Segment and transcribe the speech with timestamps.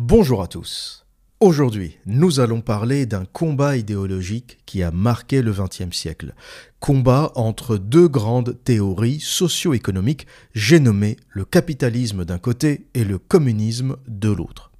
[0.00, 1.06] Bonjour à tous.
[1.40, 6.34] Aujourd'hui, nous allons parler d'un combat idéologique qui a marqué le XXe siècle.
[6.78, 13.96] Combat entre deux grandes théories socio-économiques, j'ai nommé le capitalisme d'un côté et le communisme
[14.06, 14.70] de l'autre.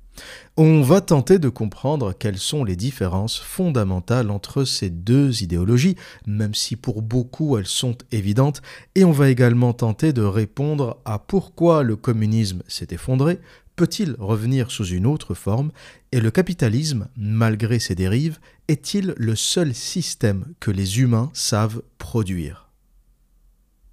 [0.57, 5.97] On va tenter de comprendre quelles sont les différences fondamentales entre ces deux idéologies,
[6.29, 8.63] même si pour beaucoup elles sont évidentes,
[8.95, 13.41] et on va également tenter de répondre à pourquoi le communisme s'est effondré,
[13.79, 15.71] peut-il revenir sous une autre forme,
[16.11, 22.68] et le capitalisme, malgré ses dérives, est-il le seul système que les humains savent produire?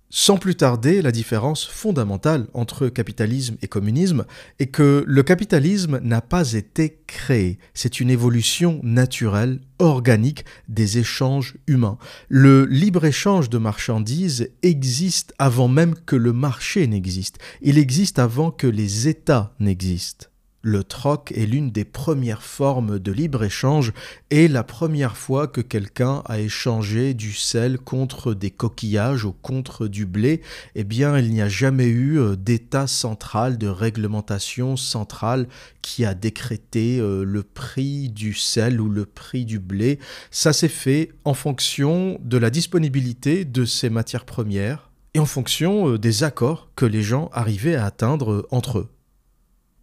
[0.09, 4.25] Sans plus tarder, la différence fondamentale entre capitalisme et communisme
[4.59, 11.55] est que le capitalisme n'a pas été créé, c'est une évolution naturelle, organique des échanges
[11.67, 11.97] humains.
[12.29, 18.67] Le libre-échange de marchandises existe avant même que le marché n'existe, il existe avant que
[18.67, 20.27] les États n'existent.
[20.67, 23.93] Le troc est l'une des premières formes de libre-échange
[24.31, 29.85] et la première fois que quelqu'un a échangé du sel contre des coquillages ou contre
[29.85, 30.41] du blé,
[30.73, 35.47] eh bien il n'y a jamais eu euh, d'état central, de réglementation centrale
[35.83, 39.99] qui a décrété euh, le prix du sel ou le prix du blé.
[40.31, 45.89] Ça s'est fait en fonction de la disponibilité de ces matières premières et en fonction
[45.89, 48.89] euh, des accords que les gens arrivaient à atteindre entre eux.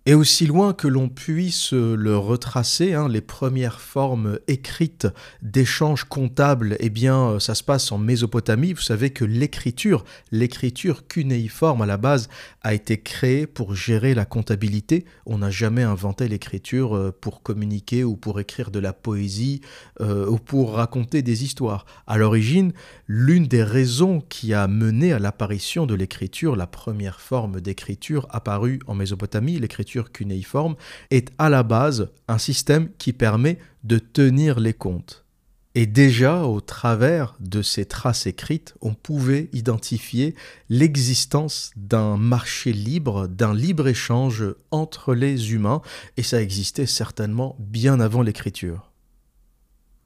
[0.04, 5.06] Et aussi loin que l'on puisse le retracer, hein, les premières formes écrites
[5.42, 8.72] d'échanges comptables, eh bien, ça se passe en Mésopotamie.
[8.72, 12.28] Vous savez que l'écriture, l'écriture cunéiforme à la base,
[12.62, 15.04] a été créée pour gérer la comptabilité.
[15.24, 19.60] On n'a jamais inventé l'écriture euh, pour communiquer ou pour écrire de la poésie
[20.00, 21.86] euh, ou pour raconter des histoires.
[22.08, 22.72] À l'origine,
[23.06, 28.80] l'une des raisons qui a mené à l'apparition de l'écriture, la première forme d'écriture apparue
[28.88, 30.76] en Mésopotamie, l'écriture cunéiforme,
[31.10, 35.24] est à la base un système qui permet de tenir les comptes.
[35.74, 40.34] Et déjà, au travers de ces traces écrites, on pouvait identifier
[40.68, 45.80] l'existence d'un marché libre, d'un libre-échange entre les humains,
[46.18, 48.91] et ça existait certainement bien avant l'écriture.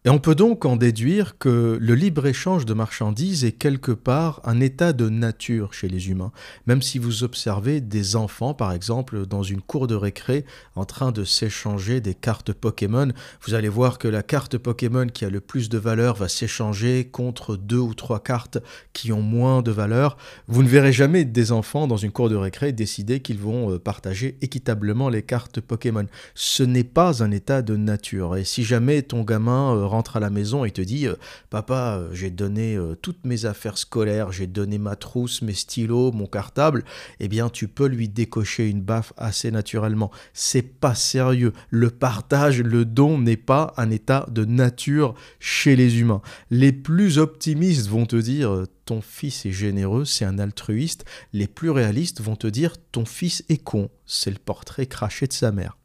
[0.07, 4.61] Et on peut donc en déduire que le libre-échange de marchandises est quelque part un
[4.61, 6.31] état de nature chez les humains.
[6.69, 10.45] Même si vous observez des enfants, par exemple, dans une cour de récré,
[10.77, 13.09] en train de s'échanger des cartes Pokémon,
[13.45, 17.09] vous allez voir que la carte Pokémon qui a le plus de valeur va s'échanger
[17.11, 18.59] contre deux ou trois cartes
[18.93, 20.19] qui ont moins de valeur.
[20.47, 23.81] Vous ne verrez jamais des enfants dans une cour de récré décider qu'ils vont euh,
[23.81, 26.07] partager équitablement les cartes Pokémon.
[26.37, 28.37] Ce n'est pas un état de nature.
[28.37, 31.15] Et si jamais ton gamin euh, rentre à la maison et te dit euh,
[31.49, 36.13] Papa, euh, j'ai donné euh, toutes mes affaires scolaires, j'ai donné ma trousse, mes stylos,
[36.13, 36.85] mon cartable,
[37.19, 40.11] eh bien tu peux lui décocher une baffe assez naturellement.
[40.35, 41.55] C'est pas sérieux.
[41.71, 46.21] Le partage, le don n'est pas un état de nature chez les humains.
[46.51, 51.07] Les plus optimistes vont te dire ton fils est généreux, c'est un altruiste.
[51.33, 55.33] Les plus réalistes vont te dire ton fils est con, c'est le portrait craché de
[55.33, 55.79] sa mère.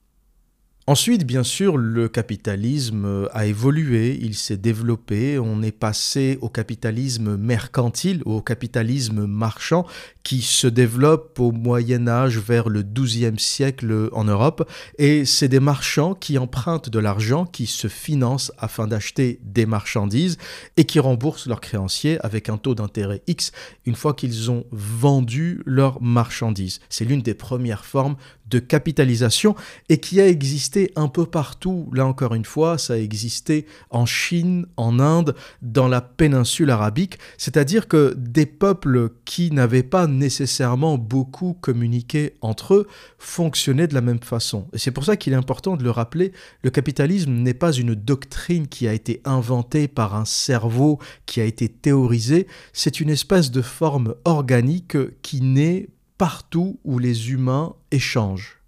[0.91, 7.37] Ensuite, bien sûr, le capitalisme a évolué, il s'est développé, on est passé au capitalisme
[7.37, 9.87] mercantile, au capitalisme marchand,
[10.23, 15.59] qui se développe au Moyen Âge vers le XIIe siècle en Europe, et c'est des
[15.59, 20.37] marchands qui empruntent de l'argent, qui se financent afin d'acheter des marchandises,
[20.77, 23.51] et qui remboursent leurs créanciers avec un taux d'intérêt X
[23.85, 26.79] une fois qu'ils ont vendu leurs marchandises.
[26.89, 28.15] C'est l'une des premières formes
[28.51, 29.55] de capitalisation
[29.89, 31.89] et qui a existé un peu partout.
[31.93, 37.17] Là encore une fois, ça a existé en Chine, en Inde, dans la péninsule arabique,
[37.37, 44.01] c'est-à-dire que des peuples qui n'avaient pas nécessairement beaucoup communiqué entre eux fonctionnaient de la
[44.01, 44.67] même façon.
[44.73, 46.31] Et c'est pour ça qu'il est important de le rappeler,
[46.63, 51.45] le capitalisme n'est pas une doctrine qui a été inventée par un cerveau qui a
[51.45, 58.61] été théorisé, c'est une espèce de forme organique qui naît partout où les humains échangent.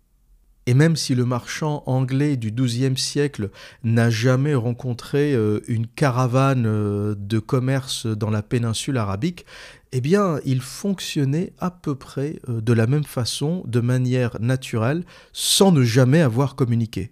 [0.65, 3.49] Et même si le marchand anglais du XIIe siècle
[3.83, 9.45] n'a jamais rencontré euh, une caravane euh, de commerce dans la péninsule arabique,
[9.95, 15.05] eh bien, il fonctionnait à peu près euh, de la même façon, de manière naturelle,
[15.33, 17.11] sans ne jamais avoir communiqué.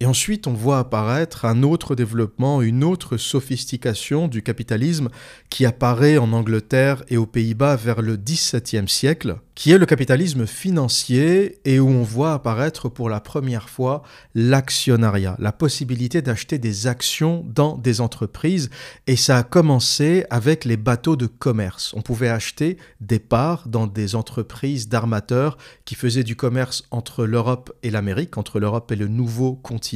[0.00, 5.08] Et ensuite, on voit apparaître un autre développement, une autre sophistication du capitalisme
[5.50, 10.46] qui apparaît en Angleterre et aux Pays-Bas vers le XVIIe siècle, qui est le capitalisme
[10.46, 14.04] financier et où on voit apparaître pour la première fois
[14.36, 18.70] l'actionnariat, la possibilité d'acheter des actions dans des entreprises.
[19.08, 21.92] Et ça a commencé avec les bateaux de commerce.
[21.94, 27.72] On pouvait acheter des parts dans des entreprises d'armateurs qui faisaient du commerce entre l'Europe
[27.82, 29.87] et l'Amérique, entre l'Europe et le nouveau continent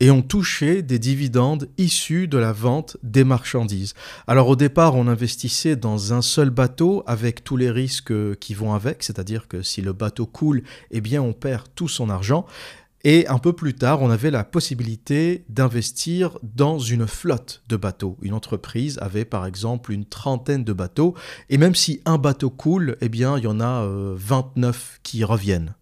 [0.00, 3.94] et ont touché des dividendes issus de la vente des marchandises.
[4.26, 8.74] Alors au départ, on investissait dans un seul bateau avec tous les risques qui vont
[8.74, 12.46] avec, c'est-à-dire que si le bateau coule, eh bien on perd tout son argent.
[13.04, 18.16] Et un peu plus tard, on avait la possibilité d'investir dans une flotte de bateaux.
[18.20, 21.14] Une entreprise avait par exemple une trentaine de bateaux,
[21.48, 25.22] et même si un bateau coule, eh bien il y en a 29 euh, qui
[25.22, 25.74] reviennent.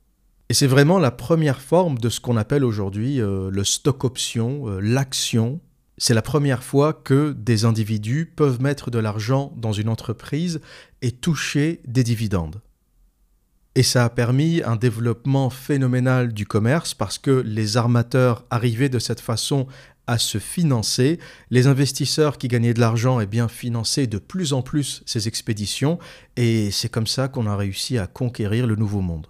[0.50, 4.69] Et c'est vraiment la première forme de ce qu'on appelle aujourd'hui euh, le stock option,
[4.69, 5.61] euh, l'action.
[5.96, 10.61] C'est la première fois que des individus peuvent mettre de l'argent dans une entreprise
[11.00, 12.61] et toucher des dividendes.
[13.75, 18.99] Et ça a permis un développement phénoménal du commerce parce que les armateurs arrivaient de
[18.99, 19.67] cette façon
[20.06, 21.19] à se financer.
[21.50, 25.26] Les investisseurs qui gagnaient de l'argent et eh bien finançaient de plus en plus ces
[25.26, 25.99] expéditions
[26.37, 29.26] et c'est comme ça qu'on a réussi à conquérir le nouveau monde.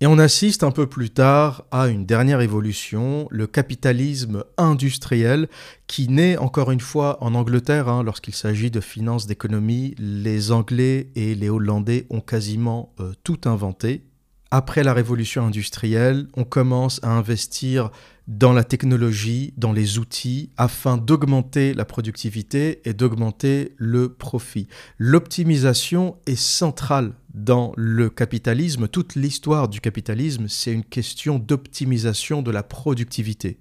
[0.00, 5.48] Et on assiste un peu plus tard à une dernière évolution, le capitalisme industriel,
[5.88, 7.88] qui naît encore une fois en Angleterre.
[7.88, 13.40] Hein, lorsqu'il s'agit de finances d'économie, les Anglais et les Hollandais ont quasiment euh, tout
[13.46, 14.04] inventé.
[14.52, 17.90] Après la révolution industrielle, on commence à investir
[18.28, 24.68] dans la technologie, dans les outils, afin d'augmenter la productivité et d'augmenter le profit.
[24.98, 28.86] L'optimisation est centrale dans le capitalisme.
[28.86, 33.58] Toute l'histoire du capitalisme, c'est une question d'optimisation de la productivité.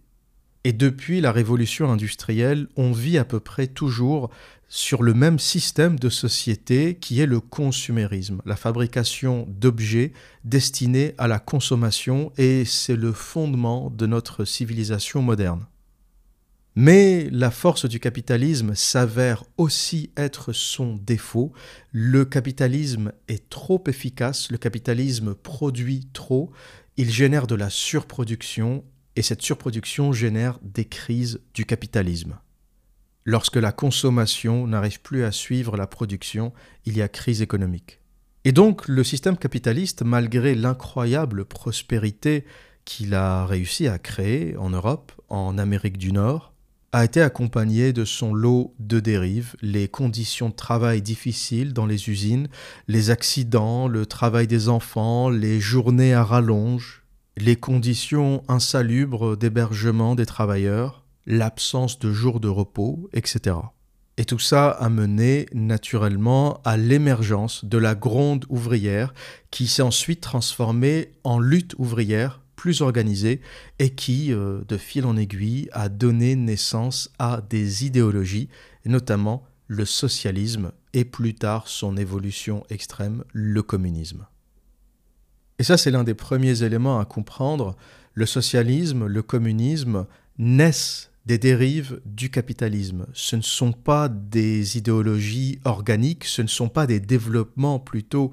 [0.68, 4.30] Et depuis la révolution industrielle, on vit à peu près toujours
[4.68, 10.12] sur le même système de société qui est le consumérisme, la fabrication d'objets
[10.44, 15.66] destinés à la consommation, et c'est le fondement de notre civilisation moderne.
[16.76, 21.54] Mais la force du capitalisme s'avère aussi être son défaut.
[21.94, 26.52] Le capitalisme est trop efficace, le capitalisme produit trop,
[26.98, 28.84] il génère de la surproduction,
[29.18, 32.38] et cette surproduction génère des crises du capitalisme.
[33.26, 36.54] Lorsque la consommation n'arrive plus à suivre la production,
[36.86, 38.00] il y a crise économique.
[38.46, 42.46] Et donc le système capitaliste, malgré l'incroyable prospérité
[42.86, 46.54] qu'il a réussi à créer en Europe, en Amérique du Nord,
[46.94, 52.10] a été accompagné de son lot de dérives, les conditions de travail difficiles dans les
[52.10, 52.48] usines,
[52.88, 57.04] les accidents, le travail des enfants, les journées à rallonge,
[57.38, 63.56] les conditions insalubres d'hébergement des travailleurs, l'absence de jours de repos, etc.
[64.18, 69.14] Et tout ça a mené naturellement à l'émergence de la gronde ouvrière
[69.52, 73.42] qui s'est ensuite transformée en lutte ouvrière plus organisée
[73.78, 78.50] et qui, euh, de fil en aiguille, a donné naissance à des idéologies,
[78.86, 84.26] notamment le socialisme et plus tard son évolution extrême, le communisme.
[85.60, 87.76] Et ça, c'est l'un des premiers éléments à comprendre.
[88.14, 90.06] Le socialisme, le communisme
[90.38, 93.08] naissent des dérives du capitalisme.
[93.14, 98.32] Ce ne sont pas des idéologies organiques, ce ne sont pas des développements plutôt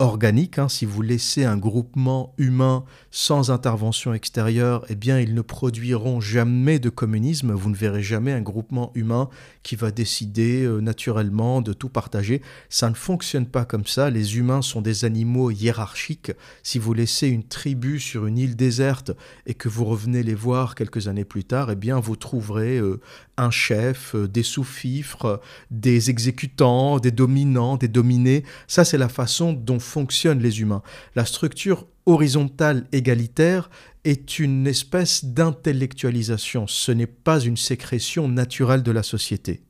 [0.00, 0.58] organique.
[0.58, 0.68] Hein.
[0.68, 6.78] Si vous laissez un groupement humain sans intervention extérieure, eh bien, ils ne produiront jamais
[6.78, 7.52] de communisme.
[7.52, 9.28] Vous ne verrez jamais un groupement humain
[9.64, 12.42] qui va décider euh, naturellement de tout partager.
[12.68, 14.10] Ça ne fonctionne pas comme ça.
[14.10, 16.32] Les humains sont des animaux hiérarchiques.
[16.62, 19.10] Si vous laissez une tribu sur une île déserte
[19.46, 23.00] et que vous revenez les voir quelques années plus tard, eh bien, vous trouverez euh,
[23.38, 25.40] un chef, euh, des sous-fifres,
[25.70, 28.44] des exécutants, des dominants, des dominés.
[28.66, 30.82] Ça, c'est la façon dont fonctionnent les humains.
[31.14, 33.70] La structure horizontale égalitaire
[34.04, 39.62] est une espèce d'intellectualisation, ce n'est pas une sécrétion naturelle de la société.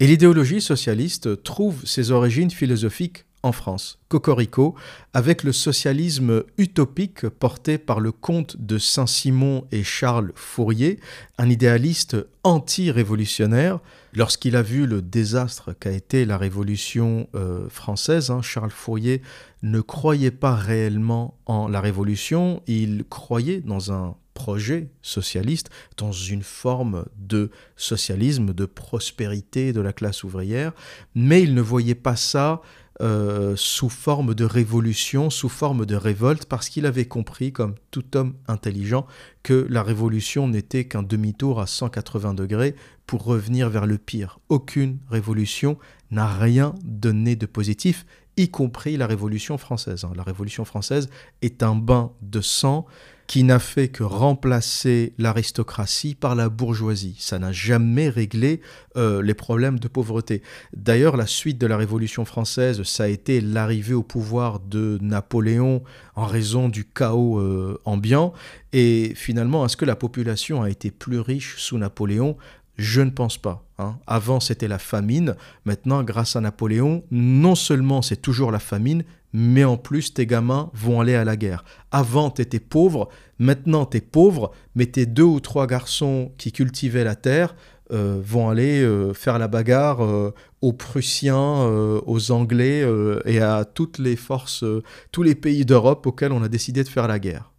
[0.00, 4.74] Et l'idéologie socialiste trouve ses origines philosophiques en France, Cocorico,
[5.14, 11.00] avec le socialisme utopique porté par le comte de Saint-Simon et Charles Fourier,
[11.38, 13.80] un idéaliste anti-révolutionnaire.
[14.14, 19.22] Lorsqu'il a vu le désastre qu'a été la Révolution euh, française, hein, Charles Fourier
[19.62, 26.42] ne croyait pas réellement en la Révolution, il croyait dans un projet socialiste, dans une
[26.42, 30.72] forme de socialisme, de prospérité de la classe ouvrière,
[31.14, 32.62] mais il ne voyait pas ça
[33.02, 38.16] euh, sous forme de révolution, sous forme de révolte, parce qu'il avait compris, comme tout
[38.16, 39.06] homme intelligent,
[39.42, 44.38] que la révolution n'était qu'un demi-tour à 180 degrés pour revenir vers le pire.
[44.48, 45.78] Aucune révolution
[46.10, 48.06] n'a rien donné de positif,
[48.36, 50.04] y compris la Révolution française.
[50.04, 50.12] Hein.
[50.16, 51.10] La Révolution française
[51.42, 52.86] est un bain de sang
[53.26, 57.16] qui n'a fait que remplacer l'aristocratie par la bourgeoisie.
[57.18, 58.60] Ça n'a jamais réglé
[58.96, 60.42] euh, les problèmes de pauvreté.
[60.76, 65.82] D'ailleurs, la suite de la Révolution française, ça a été l'arrivée au pouvoir de Napoléon
[66.14, 68.32] en raison du chaos euh, ambiant.
[68.72, 72.36] Et finalement, est-ce que la population a été plus riche sous Napoléon?
[72.76, 73.64] Je ne pense pas.
[73.78, 73.98] Hein.
[74.06, 75.36] Avant, c'était la famine.
[75.64, 80.70] Maintenant, grâce à Napoléon, non seulement c'est toujours la famine, mais en plus, tes gamins
[80.74, 81.64] vont aller à la guerre.
[81.90, 83.08] Avant, tu étais pauvre.
[83.38, 87.54] Maintenant, tu es pauvre, mais tes deux ou trois garçons qui cultivaient la terre
[87.92, 91.64] euh, vont aller euh, faire la bagarre euh, aux Prussiens,
[92.06, 92.86] aux Anglais
[93.24, 94.64] et à toutes les forces,
[95.10, 97.51] tous les pays d'Europe auxquels on a décidé de faire la guerre.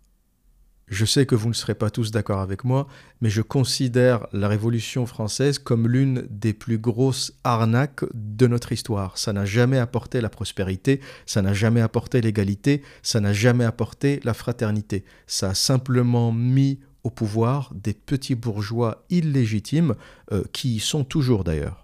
[0.94, 2.88] Je sais que vous ne serez pas tous d'accord avec moi,
[3.20, 9.18] mais je considère la Révolution française comme l'une des plus grosses arnaques de notre histoire.
[9.18, 14.20] Ça n'a jamais apporté la prospérité, ça n'a jamais apporté l'égalité, ça n'a jamais apporté
[14.24, 15.04] la fraternité.
[15.26, 19.96] Ça a simplement mis au pouvoir des petits bourgeois illégitimes,
[20.32, 21.83] euh, qui y sont toujours d'ailleurs.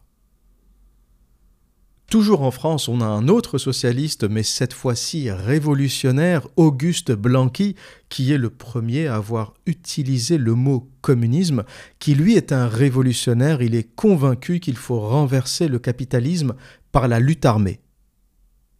[2.10, 7.76] Toujours en France, on a un autre socialiste, mais cette fois-ci révolutionnaire, Auguste Blanqui,
[8.10, 11.64] qui est le premier à avoir utilisé le mot communisme,
[12.00, 16.56] qui lui est un révolutionnaire, il est convaincu qu'il faut renverser le capitalisme
[16.92, 17.80] par la lutte armée.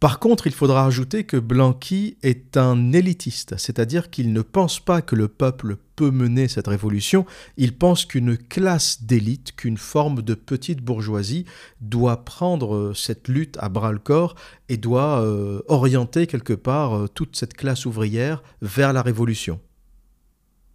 [0.00, 5.02] Par contre, il faudra ajouter que Blanqui est un élitiste, c'est-à-dire qu'il ne pense pas
[5.02, 7.26] que le peuple peut mener cette révolution,
[7.58, 11.44] il pense qu'une classe d'élite, qu'une forme de petite bourgeoisie
[11.82, 14.36] doit prendre cette lutte à bras-le-corps
[14.70, 19.60] et doit euh, orienter quelque part euh, toute cette classe ouvrière vers la révolution.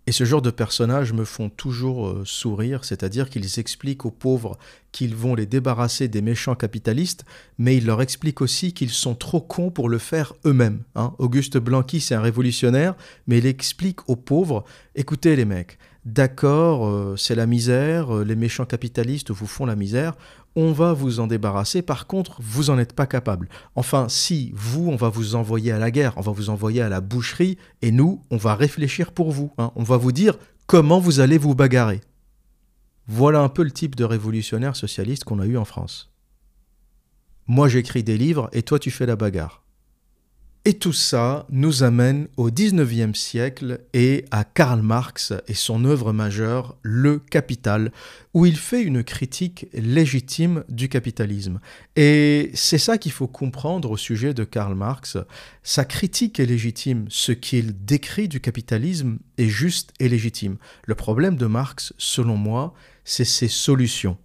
[0.08, 4.58] Et ce genre de personnages me font toujours euh, sourire, c'est-à-dire qu'ils expliquent aux pauvres
[4.92, 7.26] qu'ils vont les débarrasser des méchants capitalistes,
[7.58, 10.84] mais ils leur expliquent aussi qu'ils sont trop cons pour le faire eux-mêmes.
[10.96, 11.14] Hein.
[11.18, 12.96] Auguste Blanqui, c'est un révolutionnaire,
[13.28, 18.36] mais il explique aux pauvres, écoutez les mecs, d'accord, euh, c'est la misère, euh, les
[18.36, 20.14] méchants capitalistes vous font la misère,
[20.56, 23.50] on va vous en débarrasser, par contre, vous n'en êtes pas capable.
[23.76, 26.90] Enfin, si, vous, on va vous envoyer à la guerre, on va vous envoyer à
[26.90, 29.52] la boucherie, et nous, on va réfléchir pour vous.
[29.58, 29.72] Hein.
[29.76, 32.02] On va vous dire comment vous allez vous bagarrer.
[33.08, 36.12] Voilà un peu le type de révolutionnaire socialiste qu'on a eu en France.
[37.48, 39.65] Moi j'écris des livres et toi tu fais la bagarre.
[40.68, 46.12] Et tout ça nous amène au XIXe siècle et à Karl Marx et son œuvre
[46.12, 47.92] majeure, Le Capital,
[48.34, 51.60] où il fait une critique légitime du capitalisme.
[51.96, 55.18] Et c'est ça qu'il faut comprendre au sujet de Karl Marx.
[55.62, 60.58] Sa critique est légitime, ce qu'il décrit du capitalisme est juste et légitime.
[60.88, 64.18] Le problème de Marx, selon moi, c'est ses solutions.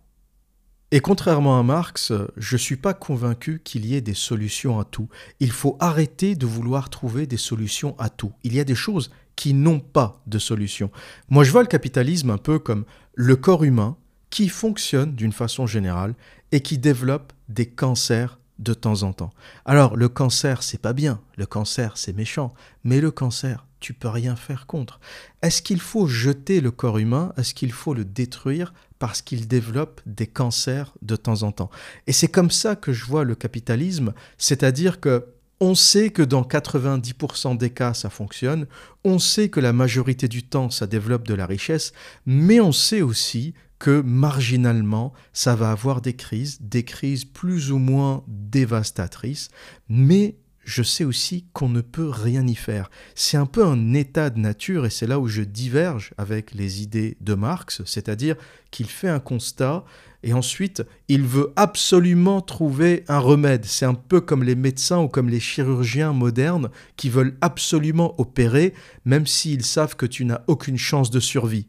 [0.93, 4.85] Et contrairement à Marx, je ne suis pas convaincu qu'il y ait des solutions à
[4.85, 5.09] tout.
[5.39, 8.33] Il faut arrêter de vouloir trouver des solutions à tout.
[8.43, 10.91] Il y a des choses qui n'ont pas de solution.
[11.29, 13.97] Moi, je vois le capitalisme un peu comme le corps humain
[14.31, 16.15] qui fonctionne d'une façon générale
[16.51, 19.31] et qui développe des cancers de temps en temps.
[19.65, 22.53] Alors, le cancer, c'est pas bien, le cancer, c'est méchant,
[22.85, 25.01] mais le cancer, tu peux rien faire contre.
[25.43, 27.33] Est-ce qu'il faut jeter le corps humain?
[27.37, 31.71] Est-ce qu'il faut le détruire parce qu'il développe des cancers de temps en temps?
[32.07, 35.27] Et c'est comme ça que je vois le capitalisme, c'est-à-dire que
[35.63, 38.67] on sait que dans 90% des cas, ça fonctionne,
[39.05, 41.93] on sait que la majorité du temps, ça développe de la richesse,
[42.25, 47.79] mais on sait aussi que marginalement, ça va avoir des crises, des crises plus ou
[47.79, 49.49] moins dévastatrices,
[49.89, 52.91] mais je sais aussi qu'on ne peut rien y faire.
[53.15, 56.83] C'est un peu un état de nature et c'est là où je diverge avec les
[56.83, 58.37] idées de Marx, c'est-à-dire
[58.71, 59.85] qu'il fait un constat
[60.23, 63.65] et ensuite il veut absolument trouver un remède.
[63.65, 68.75] C'est un peu comme les médecins ou comme les chirurgiens modernes qui veulent absolument opérer
[69.05, 71.67] même s'ils savent que tu n'as aucune chance de survie.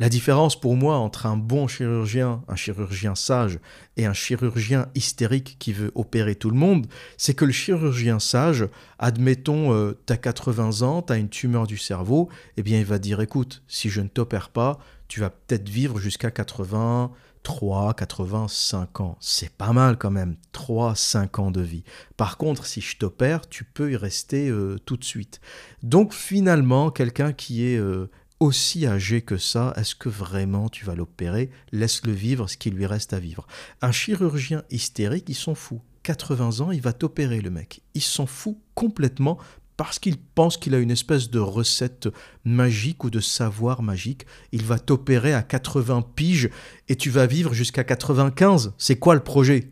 [0.00, 3.60] La différence pour moi entre un bon chirurgien, un chirurgien sage,
[3.96, 8.66] et un chirurgien hystérique qui veut opérer tout le monde, c'est que le chirurgien sage,
[8.98, 12.84] admettons, euh, tu as 80 ans, tu as une tumeur du cerveau, eh bien il
[12.84, 19.00] va dire écoute, si je ne t'opère pas, tu vas peut-être vivre jusqu'à 83, 85
[19.00, 19.16] ans.
[19.20, 21.84] C'est pas mal quand même, 3, 5 ans de vie.
[22.16, 25.40] Par contre, si je t'opère, tu peux y rester euh, tout de suite.
[25.84, 27.78] Donc finalement, quelqu'un qui est...
[27.78, 28.10] Euh,
[28.40, 31.50] aussi âgé que ça, est-ce que vraiment tu vas l'opérer?
[31.72, 33.46] Laisse-le vivre ce qui lui reste à vivre.
[33.80, 35.80] Un chirurgien hystérique, il s'en fout.
[36.02, 37.80] 80 ans, il va t'opérer le mec.
[37.94, 39.38] Il s'en fout complètement
[39.76, 42.08] parce qu'il pense qu'il a une espèce de recette
[42.44, 44.26] magique ou de savoir magique.
[44.52, 46.50] Il va t'opérer à 80 piges
[46.88, 48.74] et tu vas vivre jusqu'à 95.
[48.78, 49.70] C'est quoi le projet?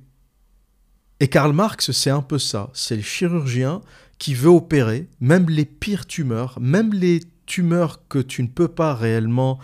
[1.21, 2.71] Et Karl Marx, c'est un peu ça.
[2.73, 3.81] C'est le chirurgien
[4.19, 8.95] qui veut opérer même les pires tumeurs, même les tumeurs que tu ne peux pas
[8.95, 9.59] réellement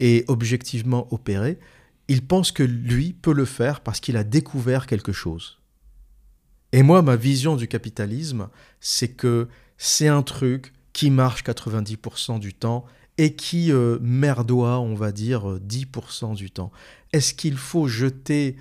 [0.00, 1.58] et objectivement opérer.
[2.08, 5.58] Il pense que lui peut le faire parce qu'il a découvert quelque chose.
[6.72, 8.48] Et moi, ma vision du capitalisme,
[8.80, 9.48] c'est que
[9.78, 12.84] c'est un truc qui marche 90% du temps
[13.16, 16.72] et qui euh, merdoit, on va dire, 10% du temps.
[17.12, 18.56] Est-ce qu'il faut jeter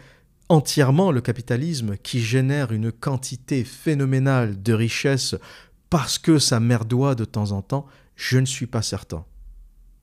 [0.50, 5.36] entièrement le capitalisme qui génère une quantité phénoménale de richesses
[5.89, 7.88] parce que ça merdoit de temps en temps?
[8.15, 9.25] Je ne suis pas certain.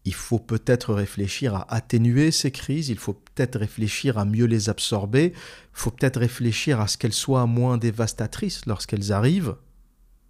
[0.05, 4.71] Il faut peut-être réfléchir à atténuer ces crises, il faut peut-être réfléchir à mieux les
[4.71, 9.57] absorber, il faut peut-être réfléchir à ce qu'elles soient moins dévastatrices lorsqu'elles arrivent,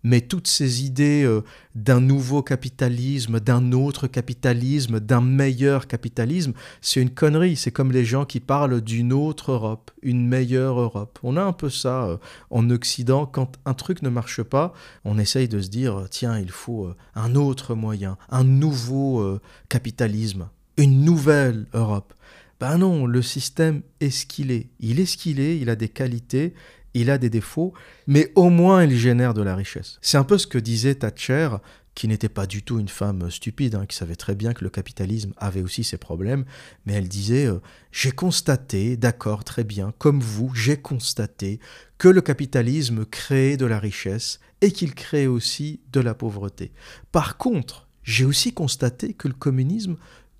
[0.02, 1.42] mais toutes ces idées euh,
[1.74, 7.56] d'un nouveau capitalisme, d'un autre capitalisme, d'un meilleur capitalisme, c'est une connerie.
[7.56, 11.18] C'est comme les gens qui parlent d'une autre Europe, une meilleure Europe.
[11.22, 12.16] On a un peu ça euh,
[12.50, 13.26] en Occident.
[13.26, 14.72] Quand un truc ne marche pas,
[15.04, 19.38] on essaye de se dire, tiens, il faut euh, un autre moyen, un nouveau
[19.68, 22.14] capitalisme, une nouvelle Europe.
[22.60, 24.68] Ben non, le système est ce qu'il est.
[24.80, 26.52] Il est ce qu'il est, il a des qualités,
[26.94, 27.72] il a des défauts,
[28.06, 29.98] mais au moins il génère de la richesse.
[30.02, 31.50] C'est un peu ce que disait Thatcher,
[31.94, 34.70] qui n'était pas du tout une femme stupide, hein, qui savait très bien que le
[34.70, 36.44] capitalisme avait aussi ses problèmes,
[36.86, 37.60] mais elle disait euh,
[37.92, 41.60] J'ai constaté, d'accord, très bien, comme vous, j'ai constaté
[41.98, 46.72] que le capitalisme crée de la richesse et qu'il crée aussi de la pauvreté.
[47.12, 49.96] Par contre, j'ai aussi constaté que le communisme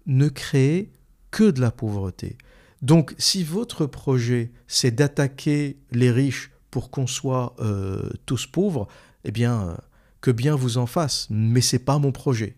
[0.07, 0.91] ne crée
[1.31, 2.37] que de la pauvreté.
[2.83, 8.89] Donc si votre projet, c'est d'attaquer les riches pour qu'on soit euh, tous pauvres,
[9.25, 9.77] eh bien, euh,
[10.21, 12.57] que bien vous en fasse, mais c'est pas mon projet.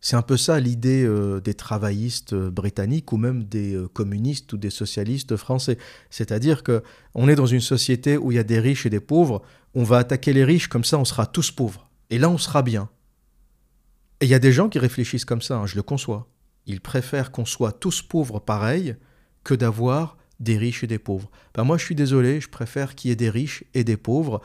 [0.00, 4.70] C'est un peu ça l'idée euh, des travaillistes britanniques ou même des communistes ou des
[4.70, 5.78] socialistes français.
[6.10, 6.82] C'est-à-dire que
[7.14, 9.42] on est dans une société où il y a des riches et des pauvres,
[9.74, 11.90] on va attaquer les riches, comme ça on sera tous pauvres.
[12.10, 12.88] Et là on sera bien.
[14.20, 16.28] Et il y a des gens qui réfléchissent comme ça, hein, je le conçois.
[16.66, 18.96] Ils préfèrent qu'on soit tous pauvres pareil
[19.46, 21.30] que d'avoir des riches et des pauvres.
[21.54, 24.42] Ben moi, je suis désolé, je préfère qu'il y ait des riches et des pauvres.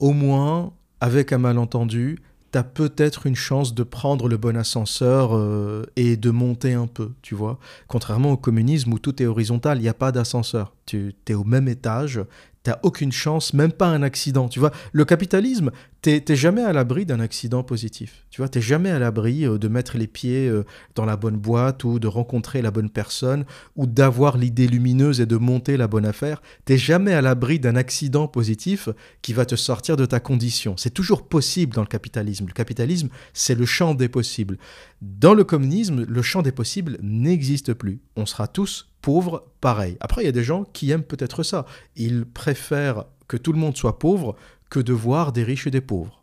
[0.00, 2.18] Au moins, avec un malentendu,
[2.52, 6.88] tu as peut-être une chance de prendre le bon ascenseur euh, et de monter un
[6.88, 7.60] peu, tu vois.
[7.86, 10.74] Contrairement au communisme où tout est horizontal, il n'y a pas d'ascenseur.
[10.84, 12.20] Tu es au même étage,
[12.62, 14.48] t'as aucune chance, même pas un accident.
[14.48, 15.70] Tu vois, le capitalisme,
[16.02, 18.26] t'es jamais à l'abri d'un accident positif.
[18.30, 21.36] Tu vois, t'es jamais à l'abri euh, de mettre les pieds euh, dans la bonne
[21.36, 23.44] boîte ou de rencontrer la bonne personne
[23.76, 26.42] ou d'avoir l'idée lumineuse et de monter la bonne affaire.
[26.64, 28.88] T'es jamais à l'abri d'un accident positif
[29.22, 30.74] qui va te sortir de ta condition.
[30.76, 32.46] C'est toujours possible dans le capitalisme.
[32.46, 34.58] Le capitalisme, c'est le champ des possibles.
[35.00, 38.00] Dans le communisme, le champ des possibles n'existe plus.
[38.16, 39.96] On sera tous pauvres pareil.
[40.00, 41.66] Après, il y a des gens qui aiment peut-être ça.
[41.96, 44.36] Ils préfèrent que tout le monde soit pauvre
[44.70, 46.20] que de voir des riches et des pauvres.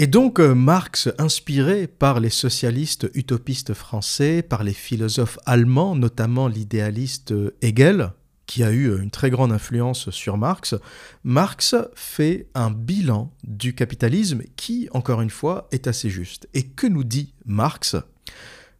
[0.00, 6.46] Et donc euh, Marx, inspiré par les socialistes utopistes français, par les philosophes allemands, notamment
[6.46, 8.12] l'idéaliste euh, Hegel,
[8.46, 10.76] qui a eu euh, une très grande influence sur Marx,
[11.24, 16.48] Marx fait un bilan du capitalisme qui, encore une fois, est assez juste.
[16.54, 17.96] Et que nous dit Marx?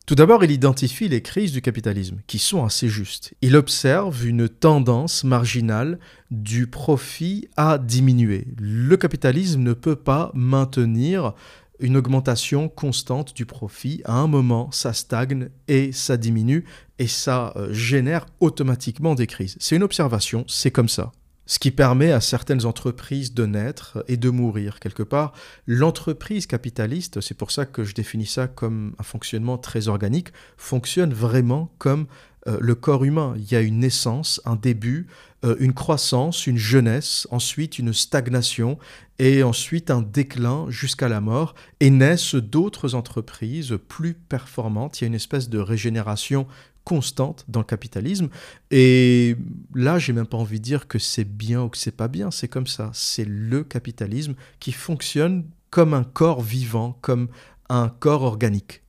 [0.08, 3.34] Tout d'abord, il identifie les crises du capitalisme, qui sont assez justes.
[3.42, 5.98] Il observe une tendance marginale
[6.30, 8.46] du profit à diminuer.
[8.58, 11.34] Le capitalisme ne peut pas maintenir
[11.78, 14.00] une augmentation constante du profit.
[14.06, 16.64] À un moment, ça stagne et ça diminue,
[16.98, 19.58] et ça euh, génère automatiquement des crises.
[19.60, 21.12] C'est une observation, c'est comme ça
[21.48, 25.32] ce qui permet à certaines entreprises de naître et de mourir quelque part.
[25.66, 31.12] L'entreprise capitaliste, c'est pour ça que je définis ça comme un fonctionnement très organique, fonctionne
[31.12, 32.06] vraiment comme
[32.46, 33.34] euh, le corps humain.
[33.36, 35.06] Il y a une naissance, un début,
[35.44, 38.78] euh, une croissance, une jeunesse, ensuite une stagnation
[39.18, 45.00] et ensuite un déclin jusqu'à la mort et naissent d'autres entreprises plus performantes.
[45.00, 46.46] Il y a une espèce de régénération
[46.88, 48.30] constante dans le capitalisme.
[48.70, 49.36] Et
[49.74, 52.30] là, j'ai même pas envie de dire que c'est bien ou que c'est pas bien.
[52.30, 52.90] C'est comme ça.
[52.94, 57.28] C'est le capitalisme qui fonctionne comme un corps vivant, comme
[57.68, 58.80] un corps organique.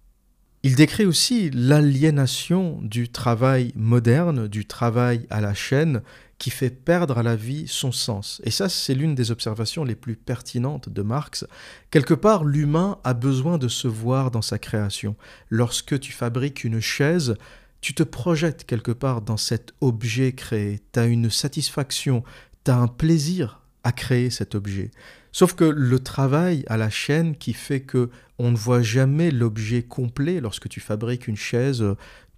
[0.64, 6.02] Il décrit aussi l'aliénation du travail moderne, du travail à la chaîne,
[6.38, 8.42] qui fait perdre à la vie son sens.
[8.46, 11.46] Et ça, c'est l'une des observations les plus pertinentes de Marx.
[11.92, 15.18] Quelque part, l'humain a besoin de se voir dans sa création.
[15.50, 17.36] Lorsque tu fabriques une chaise,
[17.82, 22.24] tu te projettes quelque part dans cet objet créé, tu as une satisfaction,
[22.66, 24.92] tu as un plaisir à créer cet objet.
[25.32, 29.84] Sauf que le travail à la chaîne qui fait que on ne voit jamais l'objet
[29.84, 31.84] complet lorsque tu fabriques une chaise,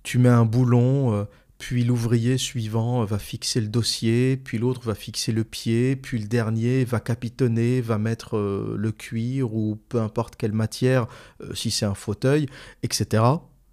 [0.03, 1.25] tu mets un boulon, euh,
[1.61, 6.27] puis l'ouvrier suivant va fixer le dossier, puis l'autre va fixer le pied, puis le
[6.27, 11.05] dernier va capitonner, va mettre euh, le cuir ou peu importe quelle matière,
[11.41, 12.47] euh, si c'est un fauteuil,
[12.81, 13.23] etc.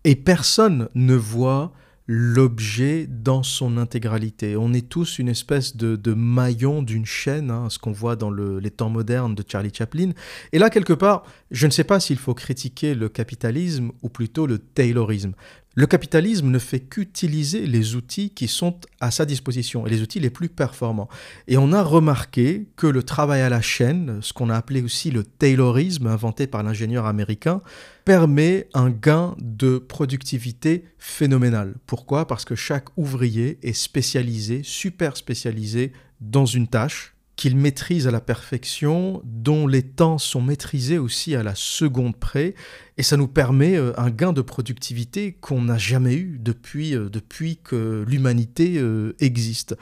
[0.09, 1.71] Et personne ne voit
[2.07, 4.57] l'objet dans son intégralité.
[4.57, 8.71] On est tous une espèce de, maillon d'une chaîne, hein, ce qu'on voit dans les
[8.71, 10.13] temps modernes de Charlie Chaplin.
[10.53, 14.47] Et là, quelque part, je ne sais pas s'il faut critiquer le capitalisme ou plutôt
[14.47, 15.35] le taylorisme.
[15.79, 20.19] Le capitalisme ne fait qu'utiliser les outils qui sont à sa disposition et les outils
[20.19, 21.09] les plus performants.
[21.47, 25.13] Et on a remarqué que le travail à la chaîne, ce qu'on a appelé aussi
[25.13, 27.63] le taylorisme inventé par l'ingénieur américain,
[28.05, 31.77] permet un gain de productivité phénoménal.
[31.87, 32.27] Pourquoi?
[32.27, 38.21] Parce que chaque ouvrier est spécialisé, super spécialisé dans une tâche qu'il maîtrise à la
[38.21, 42.57] perfection, dont les temps sont maîtrisés aussi à la seconde près,
[42.97, 47.09] et ça nous permet euh, un gain de productivité qu'on n'a jamais eu depuis, euh,
[47.09, 49.77] depuis que l'humanité euh, existe.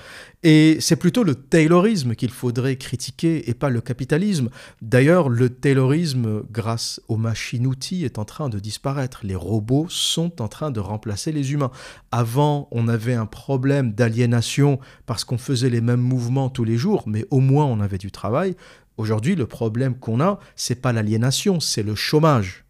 [0.48, 4.48] Et c'est plutôt le taylorisme qu'il faudrait critiquer et pas le capitalisme.
[4.80, 9.22] D'ailleurs, le taylorisme, grâce aux machines-outils, est en train de disparaître.
[9.24, 11.72] Les robots sont en train de remplacer les humains.
[12.12, 17.02] Avant, on avait un problème d'aliénation parce qu'on faisait les mêmes mouvements tous les jours,
[17.08, 18.54] mais au moins on avait du travail.
[18.98, 22.65] Aujourd'hui, le problème qu'on a, c'est pas l'aliénation, c'est le chômage.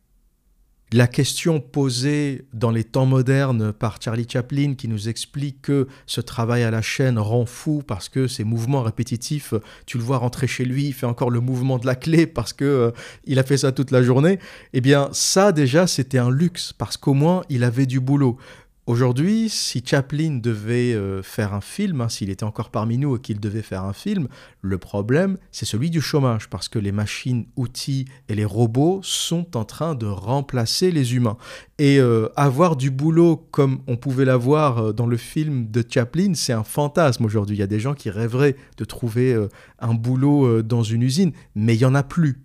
[0.93, 6.21] La question posée dans les temps modernes par Charlie Chaplin qui nous explique que ce
[6.21, 9.53] travail à la chaîne rend fou parce que ces mouvements répétitifs,
[9.87, 12.53] tu le vois rentrer chez lui, il fait encore le mouvement de la clé parce
[12.53, 12.91] que euh,
[13.25, 14.39] il a fait ça toute la journée.
[14.75, 18.39] Eh bien, ça déjà c'était un luxe parce qu'au moins il avait du boulot.
[18.87, 23.21] Aujourd'hui, si Chaplin devait euh, faire un film, hein, s'il était encore parmi nous et
[23.21, 24.29] qu'il devait faire un film,
[24.63, 29.57] le problème, c'est celui du chômage, parce que les machines, outils et les robots sont
[29.57, 31.37] en train de remplacer les humains.
[31.79, 36.35] Et euh, avoir du boulot comme on pouvait l'avoir euh, dans le film de Chaplin,
[36.35, 37.57] c'est un fantasme aujourd'hui.
[37.57, 39.37] Il y a des gens qui rêveraient de trouver
[39.81, 42.41] un boulot dans une usine, mais il n'y en a plus.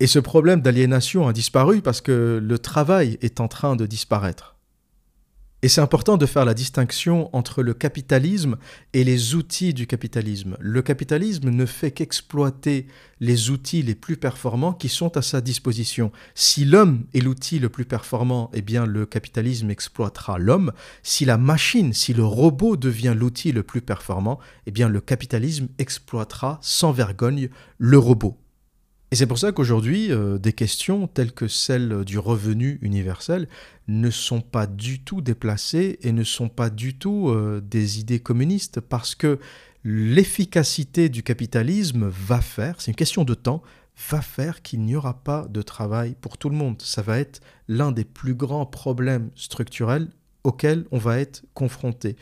[0.00, 4.55] Et ce problème d'aliénation a disparu parce que le travail est en train de disparaître.
[5.62, 8.56] Et c'est important de faire la distinction entre le capitalisme
[8.92, 10.56] et les outils du capitalisme.
[10.60, 12.86] Le capitalisme ne fait qu'exploiter
[13.20, 16.12] les outils les plus performants qui sont à sa disposition.
[16.34, 20.72] Si l'homme est l'outil le plus performant, eh bien le capitalisme exploitera l'homme.
[21.02, 25.68] Si la machine, si le robot devient l'outil le plus performant, eh bien le capitalisme
[25.78, 28.36] exploitera sans vergogne le robot.
[29.12, 33.48] Et c'est pour ça qu'aujourd'hui, euh, des questions telles que celle du revenu universel
[33.86, 38.18] ne sont pas du tout déplacées et ne sont pas du tout euh, des idées
[38.18, 39.38] communistes parce que
[39.84, 43.62] l'efficacité du capitalisme va faire, c'est une question de temps,
[44.10, 46.82] va faire qu'il n'y aura pas de travail pour tout le monde.
[46.82, 50.08] Ça va être l'un des plus grands problèmes structurels
[50.42, 52.16] auxquels on va être confronté.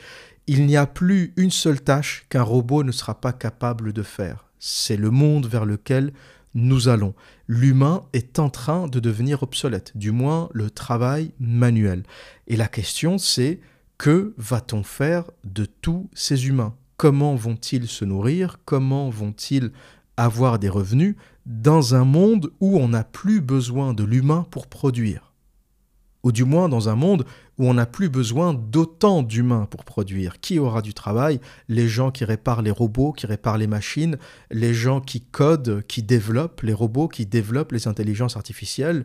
[0.47, 4.45] Il n'y a plus une seule tâche qu'un robot ne sera pas capable de faire.
[4.59, 6.13] C'est le monde vers lequel
[6.55, 7.15] nous allons.
[7.49, 12.05] L'humain est en train de devenir obsolète, du moins le travail manuel.
[12.47, 13.61] Et la question c'est,
[13.99, 16.75] que va-t-on faire de tous ces humains?
[16.97, 18.59] Comment vont-ils se nourrir?
[18.65, 19.73] Comment vont-ils
[20.17, 21.17] avoir des revenus?
[21.47, 25.24] Dans un monde où on n'a plus besoin de l'humain pour produire
[26.25, 27.25] ou du moins dans un monde
[27.59, 30.41] où on n'a plus besoin d'autant d'humains pour produire.
[30.41, 31.41] Qui aura du travail?
[31.69, 34.19] Les gens qui réparent les robots, qui réparent les machines,
[34.51, 39.05] les gens qui codent, qui développent les robots, qui développent les intelligences artificielles,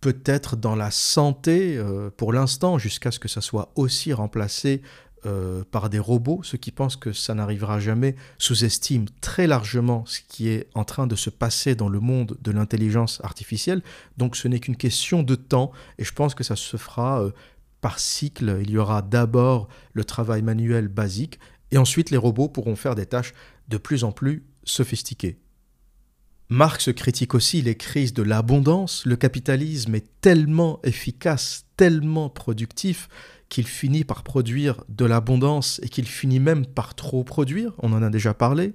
[0.00, 4.82] peut-être dans la santé euh, pour l'instant, jusqu'à ce que ça soit aussi remplacé
[5.26, 6.40] euh, par des robots.
[6.42, 11.06] Ceux qui pensent que ça n'arrivera jamais sous-estiment très largement ce qui est en train
[11.06, 13.82] de se passer dans le monde de l'intelligence artificielle.
[14.18, 17.30] Donc ce n'est qu'une question de temps et je pense que ça se fera euh,
[17.80, 18.58] par cycle.
[18.62, 21.38] Il y aura d'abord le travail manuel basique
[21.70, 23.34] et ensuite les robots pourront faire des tâches
[23.68, 25.38] de plus en plus sophistiquées.
[26.50, 29.06] Marx critique aussi les crises de l'abondance.
[29.06, 33.08] Le capitalisme est tellement efficace, tellement productif
[33.54, 38.02] qu'il finit par produire de l'abondance et qu'il finit même par trop produire, on en
[38.02, 38.72] a déjà parlé.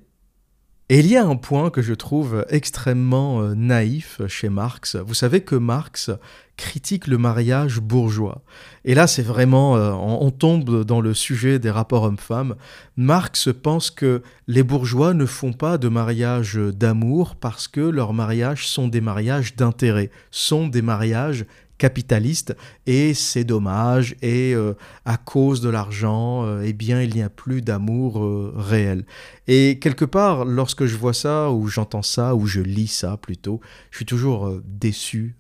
[0.87, 4.95] Et il y a un point que je trouve extrêmement euh, naïf chez Marx.
[4.95, 6.11] Vous savez que Marx
[6.55, 8.41] critique le mariage bourgeois.
[8.85, 12.55] Et là, c'est vraiment, euh, on tombe dans le sujet des rapports hommes-femmes.
[12.95, 18.65] Marx pense que les bourgeois ne font pas de mariage d'amour parce que leurs mariages
[18.65, 21.45] sont des mariages d'intérêt, sont des mariages
[21.79, 27.23] capitaliste et c'est dommage et euh, à cause de l'argent, euh, eh bien il n'y
[27.23, 29.05] a plus d'amour euh, réel.
[29.47, 33.61] Et quelque part, lorsque je vois ça ou j'entends ça ou je lis ça plutôt,
[33.89, 35.35] je suis toujours déçu,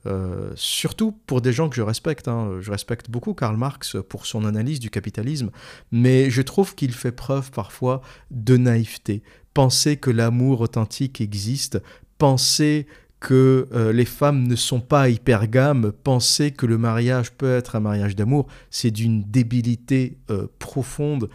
[0.55, 2.27] surtout pour des gens que je respecte.
[2.27, 2.57] Hein.
[2.59, 5.51] Je respecte beaucoup Karl Marx pour son analyse du capitalisme,
[5.91, 9.21] mais je trouve qu'il fait preuve parfois de naïveté.
[9.53, 11.79] Penser que l'amour authentique existe,
[12.17, 12.87] penser
[13.19, 17.79] que euh, les femmes ne sont pas hypergames, penser que le mariage peut être un
[17.81, 21.29] mariage d'amour, c'est d'une débilité euh, profonde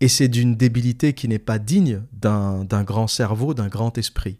[0.00, 4.38] et c'est d'une débilité qui n'est pas digne d'un grand cerveau, d'un grand esprit.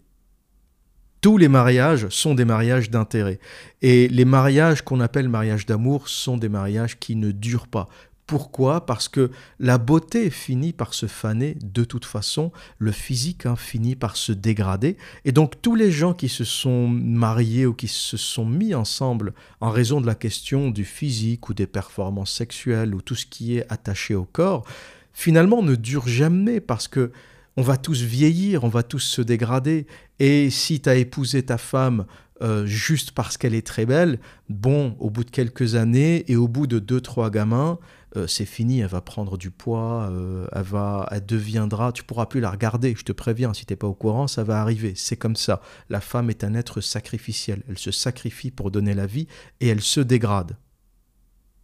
[1.21, 3.41] Tous les mariages sont des mariages d'intérêt.
[3.83, 7.91] Et les mariages qu'on appelle mariages d'amour sont des mariages qui ne durent pas.
[8.31, 8.87] Pourquoi?
[8.87, 13.97] Parce que la beauté finit par se faner de toute façon, le physique hein, finit
[13.97, 18.17] par se dégrader, et donc tous les gens qui se sont mariés ou qui se
[18.17, 23.03] sont mis ensemble en raison de la question du physique ou des performances sexuelles ou
[23.03, 24.65] tout ce qui est attaché au corps,
[25.13, 27.11] finalement ne durent jamais parce que
[27.57, 29.89] on va tous vieillir, on va tous se dégrader,
[30.21, 32.07] et si tu as épousé ta femme
[32.43, 36.49] euh, juste parce qu'elle est très belle, bon, au bout de quelques années et au
[36.49, 37.79] bout de deux, trois gamins,
[38.17, 42.27] euh, c'est fini, elle va prendre du poids, euh, elle, va, elle deviendra, tu pourras
[42.27, 44.95] plus la regarder, je te préviens, si tu n'es pas au courant, ça va arriver,
[44.97, 45.61] c'est comme ça.
[45.89, 49.29] La femme est un être sacrificiel, elle se sacrifie pour donner la vie
[49.61, 50.57] et elle se dégrade.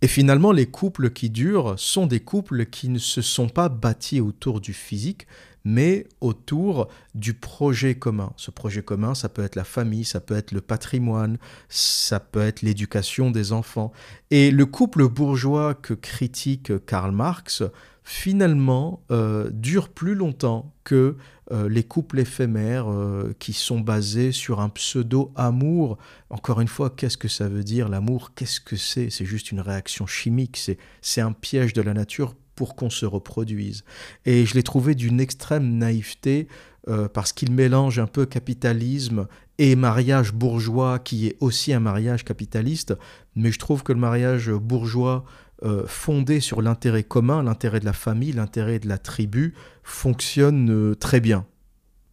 [0.02, 4.20] Et finalement, les couples qui durent sont des couples qui ne se sont pas bâtis
[4.20, 5.26] autour du physique,
[5.66, 8.32] mais autour du projet commun.
[8.36, 12.40] Ce projet commun, ça peut être la famille, ça peut être le patrimoine, ça peut
[12.40, 13.92] être l'éducation des enfants.
[14.30, 17.64] Et le couple bourgeois que critique Karl Marx,
[18.04, 21.16] finalement, euh, dure plus longtemps que
[21.50, 25.98] euh, les couples éphémères euh, qui sont basés sur un pseudo-amour.
[26.30, 28.34] Encore une fois, qu'est-ce que ça veut dire l'amour?
[28.36, 29.10] Qu'est-ce que c'est?
[29.10, 30.70] C'est juste une réaction chimique,
[31.02, 33.84] c'est un piège de la nature pour qu'on se reproduise.
[34.24, 36.48] Et je l'ai trouvé d'une extrême naïveté
[36.88, 42.24] euh, parce qu'il mélange un peu capitalisme et mariage bourgeois qui est aussi un mariage
[42.24, 42.94] capitaliste.
[43.36, 45.24] Mais je trouve que le mariage bourgeois
[45.64, 50.94] euh, fondé sur l'intérêt commun, l'intérêt de la famille, l'intérêt de la tribu, fonctionne euh,
[50.94, 51.46] très bien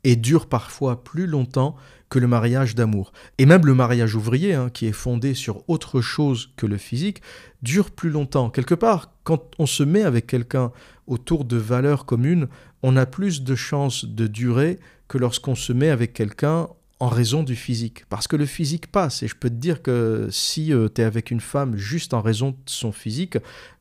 [0.03, 1.75] et dure parfois plus longtemps
[2.13, 3.11] que le mariage d'amour.
[3.39, 7.23] Et même le mariage ouvrier, hein, qui est fondé sur autre chose que le physique,
[7.63, 8.51] dure plus longtemps.
[8.51, 10.71] Quelque part, quand on se met avec quelqu'un
[11.07, 12.49] autour de valeurs communes,
[12.83, 16.67] on a plus de chances de durer que lorsqu'on se met avec quelqu'un
[17.03, 18.05] en raison du physique.
[18.07, 19.23] Parce que le physique passe.
[19.23, 22.21] Et je peux te dire que si euh, tu es avec une femme juste en
[22.21, 23.37] raison de son physique,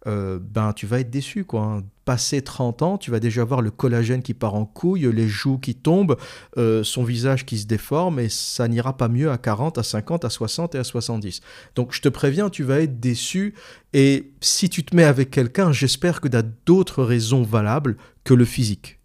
[0.09, 1.45] euh, ben tu vas être déçu.
[1.45, 1.63] Quoi.
[1.63, 1.83] Hein.
[2.05, 5.59] Passé 30 ans, tu vas déjà voir le collagène qui part en couille, les joues
[5.59, 6.17] qui tombent,
[6.59, 10.25] euh, son visage qui se déforme, et ça n'ira pas mieux à 40, à 50,
[10.25, 11.43] à 60 et à 70.
[11.77, 13.55] Donc je te préviens, tu vas être déçu.
[13.93, 18.35] Et si tu te mets avec quelqu'un, j'espère que tu as d'autres raisons valables que
[18.35, 18.99] le physique.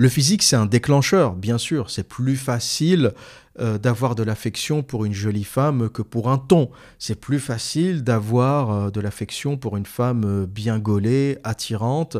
[0.00, 1.90] Le physique, c'est un déclencheur, bien sûr.
[1.90, 3.14] C'est plus facile
[3.60, 6.70] euh, d'avoir de l'affection pour une jolie femme que pour un ton.
[6.98, 12.18] C'est plus facile d'avoir euh, de l'affection pour une femme euh, bien gaulée, attirante,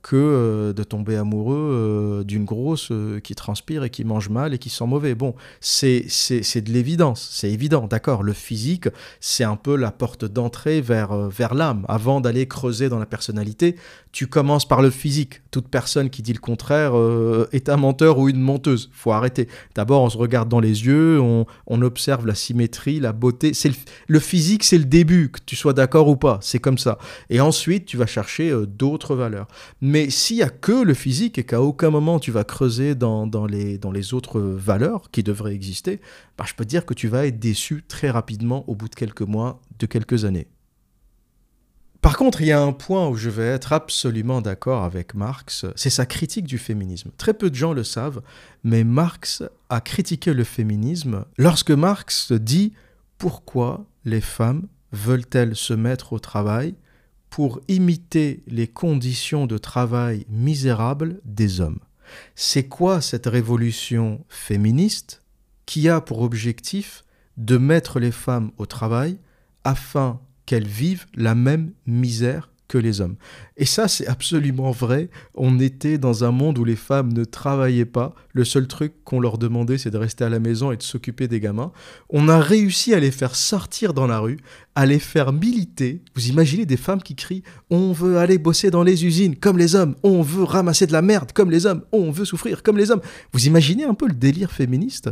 [0.00, 2.90] que de tomber amoureux d'une grosse
[3.22, 5.14] qui transpire et qui mange mal et qui sent mauvais.
[5.14, 8.22] Bon, c'est de l'évidence, c'est évident, d'accord.
[8.22, 8.88] Le physique,
[9.20, 11.84] c'est un peu la porte d'entrée vers, vers l'âme.
[11.90, 13.76] Avant d'aller creuser dans la personnalité,
[14.10, 15.42] tu commences par le physique.
[15.50, 16.94] Toute personne qui dit le contraire
[17.52, 18.88] est un menteur ou une menteuse.
[18.94, 19.48] Faut arrêter.
[19.74, 23.54] D'abord, on se regarde dans les yeux, on, observe la symétrie, la beauté.
[23.54, 23.72] C'est
[24.06, 26.98] le, physique, c'est le début, que tu sois d'accord ou pas, c'est comme ça.
[27.28, 29.48] Et ensuite, tu vas chercher euh, d'autres valeurs.
[29.80, 33.26] Mais s'il y a que le physique et qu'à aucun moment tu vas creuser dans,
[33.46, 36.00] les, autres valeurs qui devraient exister,
[36.38, 39.22] bah, je peux dire que tu vas être déçu très rapidement au bout de quelques
[39.22, 40.48] mois, de quelques années.
[42.02, 45.66] Par contre, il y a un point où je vais être absolument d'accord avec Marx,
[45.76, 47.12] c'est sa critique du féminisme.
[47.16, 48.22] Très peu de gens le savent,
[48.64, 52.72] mais Marx a critiqué le féminisme lorsque Marx dit
[53.18, 56.74] pourquoi les femmes veulent-elles se mettre au travail
[57.30, 61.78] pour imiter les conditions de travail misérables des hommes?
[62.34, 65.22] C'est quoi cette révolution féministe
[65.66, 67.04] qui a pour objectif
[67.36, 69.18] de mettre les femmes au travail
[69.62, 73.16] afin qu'elles vivent la même misère que les hommes.
[73.58, 75.10] Et ça, c'est absolument vrai.
[75.34, 78.14] On était dans un monde où les femmes ne travaillaient pas.
[78.32, 81.28] Le seul truc qu'on leur demandait, c'est de rester à la maison et de s'occuper
[81.28, 81.70] des gamins.
[82.08, 84.38] On a réussi à les faire sortir dans la rue,
[84.74, 86.02] à les faire militer.
[86.14, 89.74] Vous imaginez des femmes qui crient On veut aller bosser dans les usines comme les
[89.74, 89.94] hommes.
[90.02, 91.82] On veut ramasser de la merde comme les hommes.
[91.92, 93.02] On veut souffrir comme les hommes.
[93.34, 95.10] Vous imaginez un peu le délire féministe?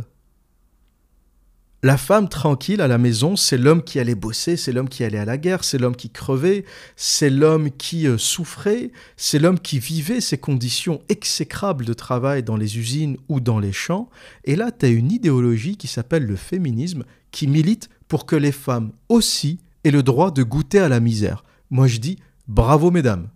[1.82, 5.16] La femme tranquille à la maison, c'est l'homme qui allait bosser, c'est l'homme qui allait
[5.16, 9.78] à la guerre, c'est l'homme qui crevait, c'est l'homme qui euh, souffrait, c'est l'homme qui
[9.78, 14.10] vivait ces conditions exécrables de travail dans les usines ou dans les champs.
[14.44, 18.52] Et là, tu as une idéologie qui s'appelle le féminisme, qui milite pour que les
[18.52, 21.44] femmes aussi aient le droit de goûter à la misère.
[21.70, 23.30] Moi je dis, bravo mesdames.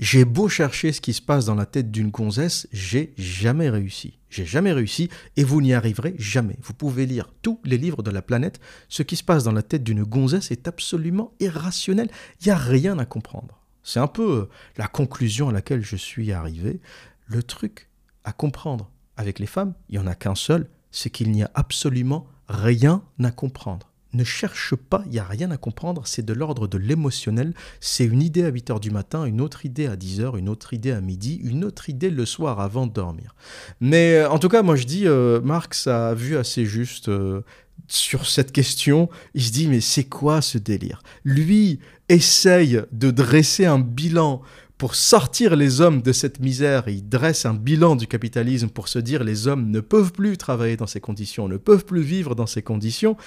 [0.00, 4.18] J'ai beau chercher ce qui se passe dans la tête d'une gonzesse, j'ai jamais réussi.
[4.30, 6.56] J'ai jamais réussi et vous n'y arriverez jamais.
[6.62, 8.60] Vous pouvez lire tous les livres de la planète.
[8.88, 12.08] Ce qui se passe dans la tête d'une gonzesse est absolument irrationnel.
[12.40, 13.60] Il n'y a rien à comprendre.
[13.82, 16.80] C'est un peu euh, la conclusion à laquelle je suis arrivé.
[17.26, 17.90] Le truc
[18.24, 21.50] à comprendre avec les femmes, il n'y en a qu'un seul, c'est qu'il n'y a
[21.54, 26.32] absolument rien à comprendre ne cherche pas, il n'y a rien à comprendre, c'est de
[26.32, 29.96] l'ordre de l'émotionnel, c'est une idée à 8 heures du matin, une autre idée à
[29.96, 33.34] 10 heures, une autre idée à midi, une autre idée le soir avant de dormir.
[33.80, 37.42] Mais euh, en tout cas, moi je dis, euh, Marx a vu assez juste euh,
[37.88, 41.02] sur cette question, il se dit, mais c'est quoi ce délire?
[41.24, 44.42] Lui essaye de dresser un bilan
[44.80, 48.98] pour sortir les hommes de cette misère, il dresse un bilan du capitalisme pour se
[48.98, 52.46] dire les hommes ne peuvent plus travailler dans ces conditions, ne peuvent plus vivre dans
[52.46, 53.18] ces conditions,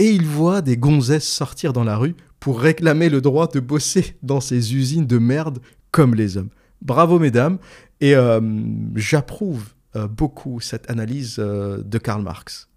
[0.00, 4.16] et il voit des gonzesses sortir dans la rue pour réclamer le droit de bosser
[4.22, 5.58] dans ces usines de merde
[5.90, 6.48] comme les hommes.
[6.80, 7.58] Bravo mesdames,
[8.00, 8.40] et euh,
[8.96, 12.68] j'approuve euh, beaucoup cette analyse euh, de Karl Marx.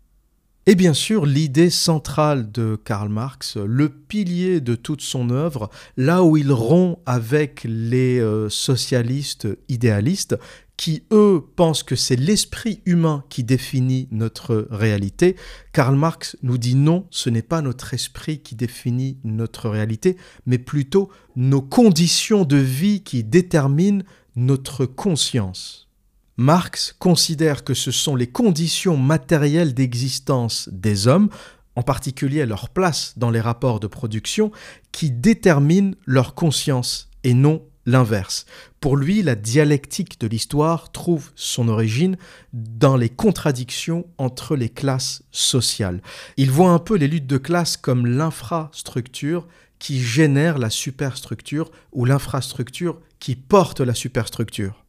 [0.66, 6.24] Et bien sûr, l'idée centrale de Karl Marx, le pilier de toute son œuvre, là
[6.24, 10.38] où il rompt avec les socialistes idéalistes,
[10.84, 15.38] qui, eux, pensent que c'est l'esprit humain qui définit notre réalité,
[15.72, 20.58] Karl Marx nous dit non, ce n'est pas notre esprit qui définit notre réalité, mais
[20.58, 24.04] plutôt nos conditions de vie qui déterminent
[24.36, 25.88] notre conscience.
[26.36, 31.30] Marx considère que ce sont les conditions matérielles d'existence des hommes,
[31.78, 34.52] en particulier leur place dans les rapports de production,
[34.92, 38.46] qui déterminent leur conscience et non l'inverse.
[38.84, 42.18] Pour lui, la dialectique de l'histoire trouve son origine
[42.52, 46.02] dans les contradictions entre les classes sociales.
[46.36, 49.48] Il voit un peu les luttes de classe comme l'infrastructure
[49.80, 54.84] qui génère la superstructure ou l'infrastructure qui porte la superstructure.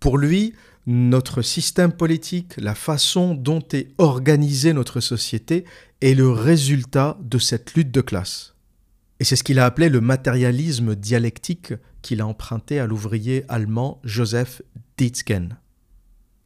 [0.00, 0.54] Pour lui,
[0.86, 5.66] notre système politique, la façon dont est organisée notre société
[6.00, 8.53] est le résultat de cette lutte de classe.
[9.20, 14.00] Et c'est ce qu'il a appelé le matérialisme dialectique qu'il a emprunté à l'ouvrier allemand
[14.04, 14.62] Joseph
[14.96, 15.56] Dietzgen.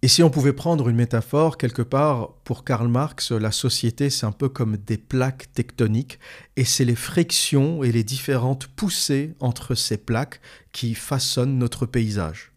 [0.01, 4.27] Et si on pouvait prendre une métaphore, quelque part, pour Karl Marx, la société, c'est
[4.27, 6.21] un peu comme des plaques tectoniques,
[6.57, 12.53] et c'est les frictions et les différentes poussées entre ces plaques qui façonnent notre paysage.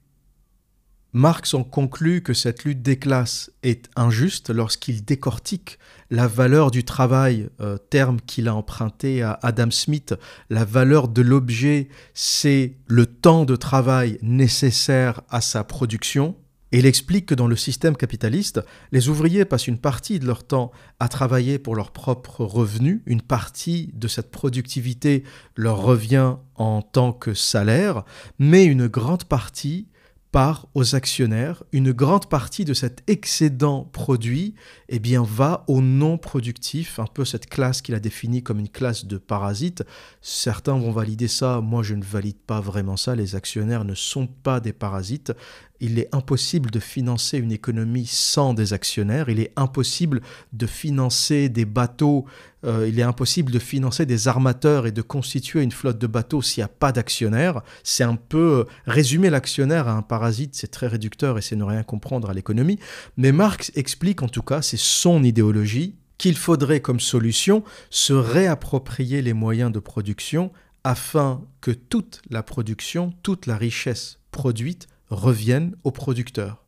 [1.14, 5.78] Marx en conclut que cette lutte des classes est injuste lorsqu'il décortique
[6.10, 10.16] la valeur du travail, euh, terme qu'il a emprunté à Adam Smith.
[10.50, 16.36] La valeur de l'objet, c'est le temps de travail nécessaire à sa production.
[16.72, 18.62] Et il explique que dans le système capitaliste,
[18.94, 20.72] les ouvriers passent une partie de leur temps
[21.02, 25.26] à travailler pour leur propre revenu, une partie de cette productivité
[25.58, 28.06] leur revient en tant que salaire,
[28.40, 29.88] mais une grande partie
[30.32, 34.56] part aux actionnaires, une grande partie de cet excédent produit
[34.88, 38.70] eh bien, va au non productif, un peu cette classe qu'il a définie comme une
[38.70, 39.84] classe de parasites.
[40.22, 44.28] Certains vont valider ça, moi je ne valide pas vraiment ça, les actionnaires ne sont
[44.28, 45.34] pas des parasites,
[45.82, 50.22] il est impossible de financer une économie sans des actionnaires, il est impossible
[50.54, 52.26] de financer des bateaux,
[52.66, 56.42] euh, il est impossible de financer des armateurs et de constituer une flotte de bateaux
[56.42, 57.62] s'il n'y a pas d'actionnaires.
[57.84, 61.64] C'est un peu euh, résumer l'actionnaire à un parasite, c'est très réducteur et c'est ne
[61.64, 62.80] rien comprendre à l'économie.
[63.18, 69.24] Mais Marx explique en tout cas, c'est son idéologie, qu'il faudrait comme solution se réapproprier
[69.24, 70.52] les moyens de production
[70.84, 76.61] afin que toute la production, toute la richesse produite reviennent aux producteurs.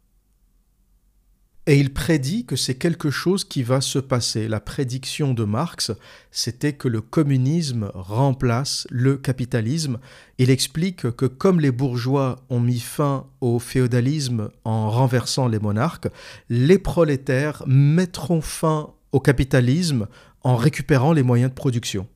[1.65, 4.49] Et il prédit que c'est quelque chose qui va se passer.
[4.49, 5.91] La prédiction de Marx,
[6.30, 9.99] c'était que le communisme remplace le capitalisme.
[10.39, 16.10] Il explique que comme les bourgeois ont mis fin au féodalisme en renversant les monarques,
[16.49, 20.08] les prolétaires mettront fin au capitalisme
[20.41, 22.08] en récupérant les moyens de production.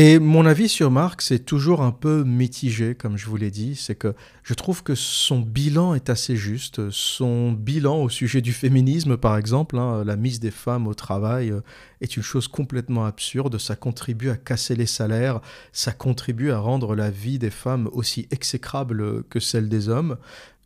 [0.00, 3.74] Et mon avis sur Marx est toujours un peu mitigé, comme je vous l'ai dit.
[3.74, 6.88] C'est que je trouve que son bilan est assez juste.
[6.90, 11.50] Son bilan au sujet du féminisme, par exemple, hein, la mise des femmes au travail
[11.50, 11.62] euh,
[12.00, 13.58] est une chose complètement absurde.
[13.58, 15.40] Ça contribue à casser les salaires,
[15.72, 20.16] ça contribue à rendre la vie des femmes aussi exécrable que celle des hommes.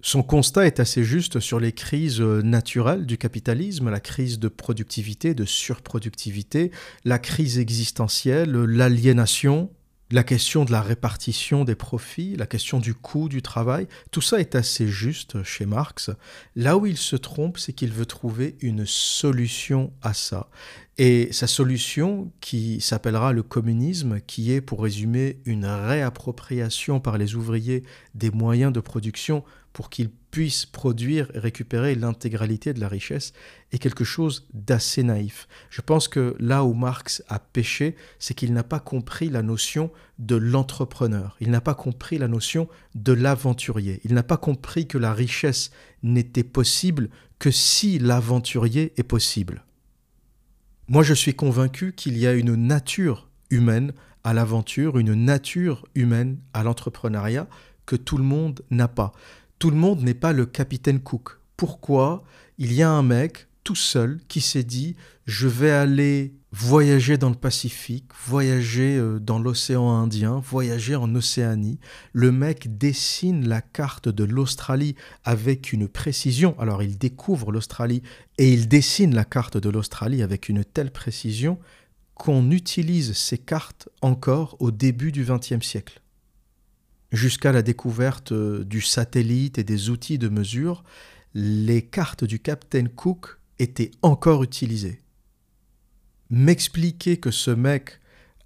[0.04, 5.32] Son constat est assez juste sur les crises naturelles du capitalisme, la crise de productivité,
[5.32, 6.72] de surproductivité,
[7.04, 9.70] la crise existentielle, l'aliénation,
[10.10, 14.40] la question de la répartition des profits, la question du coût du travail, tout ça
[14.40, 16.10] est assez juste chez Marx.
[16.56, 20.50] Là où il se trompe, c'est qu'il veut trouver une solution à ça.
[20.98, 27.34] Et sa solution, qui s'appellera le communisme, qui est, pour résumer, une réappropriation par les
[27.34, 27.84] ouvriers
[28.14, 33.32] des moyens de production pour qu'ils puissent produire et récupérer l'intégralité de la richesse
[33.70, 35.46] est quelque chose d'assez naïf.
[35.70, 39.90] Je pense que là où Marx a péché, c'est qu'il n'a pas compris la notion
[40.18, 44.98] de l'entrepreneur, il n'a pas compris la notion de l'aventurier, il n'a pas compris que
[44.98, 45.70] la richesse
[46.02, 49.64] n'était possible que si l'aventurier est possible.
[50.88, 53.92] Moi je suis convaincu qu'il y a une nature humaine
[54.24, 57.48] à l'aventure, une nature humaine à l'entrepreneuriat
[57.86, 59.12] que tout le monde n'a pas
[59.62, 61.38] tout le monde n'est pas le capitaine Cook.
[61.56, 62.24] Pourquoi?
[62.58, 67.28] Il y a un mec tout seul qui s'est dit je vais aller voyager dans
[67.28, 71.78] le Pacifique, voyager euh, dans l'océan Indien, voyager en Océanie.
[72.12, 76.58] Le mec dessine la carte de l'Australie avec une précision.
[76.58, 78.02] Alors il découvre l'Australie
[78.38, 81.60] et il dessine la carte de l'Australie avec une telle précision
[82.14, 86.01] qu'on utilise ces cartes encore au début du XXe siècle
[87.12, 90.82] jusqu'à la découverte euh, du satellite et des outils de mesure,
[91.34, 95.00] les cartes du Captain Cook étaient encore utilisées.
[96.30, 98.00] M'expliquer que ce mec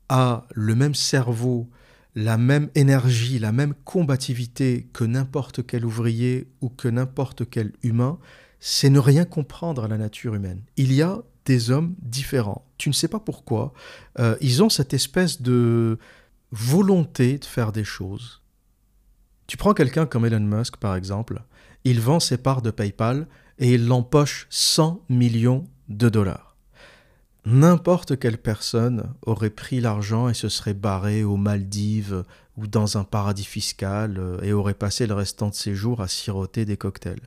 [0.09, 1.71] a le même cerveau,
[2.15, 8.19] la même énergie, la même combativité que n'importe quel ouvrier ou que n'importe quel humain,
[8.59, 10.63] c'est ne rien comprendre à la nature humaine.
[10.77, 12.67] Il y a des hommes différents.
[12.79, 13.73] Tu ne sais pas pourquoi.
[14.19, 15.99] Euh, ils ont cette espèce de
[16.51, 18.43] volonté de faire des choses.
[19.47, 21.43] Tu prends quelqu'un comme Elon Musk, par exemple,
[21.85, 23.29] il vend ses parts de PayPal
[23.59, 26.57] et il l'empoche 100 millions de dollars.
[27.45, 32.25] N'importe quelle personne aurait pris l'argent et se serait barré aux Maldives
[32.57, 36.09] ou dans un paradis fiscal euh, et aurait passé le restant de ses jours à
[36.09, 37.21] siroter des cocktails.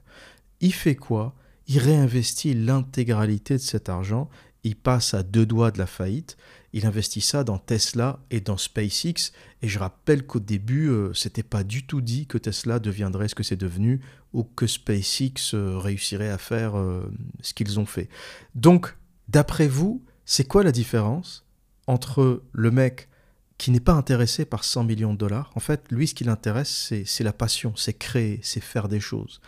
[0.59, 1.35] Il fait quoi?
[1.67, 4.29] Il réinvestit l'intégralité de cet argent,
[4.65, 6.35] il passe à deux doigts de la faillite
[6.73, 9.31] il investit ça dans Tesla et dans SpaceX.
[9.61, 13.35] Et je rappelle qu'au début, euh, c'était pas du tout dit que Tesla deviendrait ce
[13.35, 14.01] que c'est devenu
[14.33, 17.11] ou que SpaceX euh, réussirait à faire euh,
[17.41, 18.09] ce qu'ils ont fait.
[18.55, 18.95] Donc,
[19.27, 21.45] d'après vous, c'est quoi la différence
[21.87, 23.09] entre le mec
[23.57, 25.51] qui n'est pas intéressé par 100 millions de dollars?
[25.55, 29.41] En fait, lui, ce qui l'intéresse, c'est la passion, c'est créer, c'est faire des choses.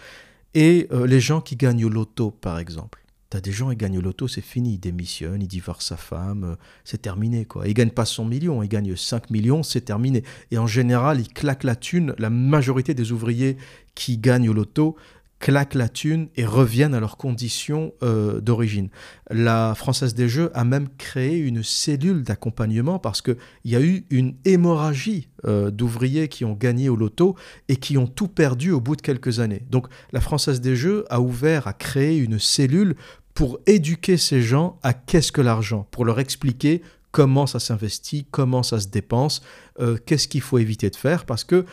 [0.54, 3.01] Et les gens qui gagnent au loto, par exemple.
[3.32, 4.74] T'as des gens, ils gagnent au loto, c'est fini.
[4.74, 7.46] Ils démissionnent, ils divorcent sa femme, euh, c'est terminé.
[7.46, 7.66] quoi.
[7.66, 10.26] Ils gagnent pas 100 millions, ils gagnent 5 millions, c'est terminé.
[10.52, 12.14] Et en général, ils claquent la thune.
[12.18, 13.56] La majorité des ouvriers
[13.96, 14.98] qui gagnent au loto
[15.42, 18.90] claquent la thune et reviennent à leurs conditions euh, d'origine.
[19.30, 24.06] La Française des Jeux a même créé une cellule d'accompagnement parce qu'il y a eu
[24.12, 27.36] une hémorragie euh, d'ouvriers qui ont gagné au loto
[27.68, 29.64] et qui ont tout perdu au bout de quelques années.
[29.70, 32.96] Donc la Française des Jeux a ouvert, a créé une cellule
[33.34, 38.64] pour éduquer ces gens à qu'est-ce que l'argent, pour leur expliquer comment ça s'investit, comment
[38.64, 39.42] ça se dépense,
[39.80, 41.66] euh, qu'est-ce qu'il faut éviter de faire, parce que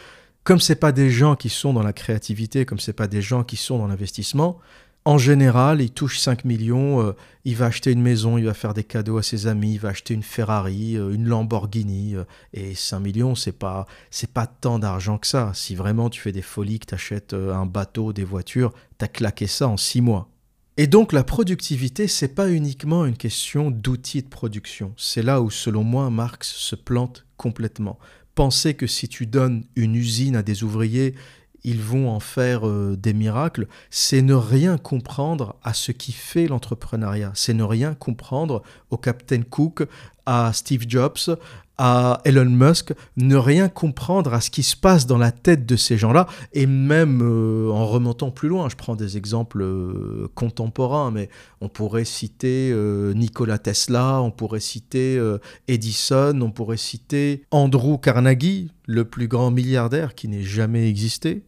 [0.44, 3.44] comme c'est pas des gens qui sont dans la créativité, comme c'est pas des gens
[3.44, 4.58] qui sont dans l'investissement,
[5.04, 7.12] en général, il touche 5 millions, euh,
[7.44, 9.90] il va acheter une maison, il va faire des cadeaux à ses amis, il va
[9.90, 12.14] acheter une Ferrari, euh, une Lamborghini,
[12.52, 15.52] et 5 millions, c'est pas c'est pas tant d'argent que ça.
[15.54, 19.08] Si vraiment tu fais des folies, que tu achètes un bateau, des voitures, tu as
[19.08, 20.28] claqué ça en 6 mois.
[20.80, 24.94] Et donc la productivité, c'est pas uniquement une question d'outils de production.
[24.96, 27.98] C'est là où, selon moi, Marx se plante complètement.
[28.36, 31.16] Penser que si tu donnes une usine à des ouvriers,
[31.64, 36.46] ils vont en faire euh, des miracles, c'est ne rien comprendre à ce qui fait
[36.46, 37.32] l'entrepreneuriat.
[37.34, 39.82] C'est ne rien comprendre au Captain Cook,
[40.26, 41.36] à Steve Jobs,
[41.78, 45.76] à Elon Musk, ne rien comprendre à ce qui se passe dans la tête de
[45.76, 51.12] ces gens-là, et même euh, en remontant plus loin, je prends des exemples euh, contemporains,
[51.12, 51.28] mais
[51.60, 55.20] on pourrait citer euh, Nikola Tesla, on pourrait citer
[55.68, 61.44] Edison, on pourrait citer Andrew Carnegie, le plus grand milliardaire qui n'ait jamais existé.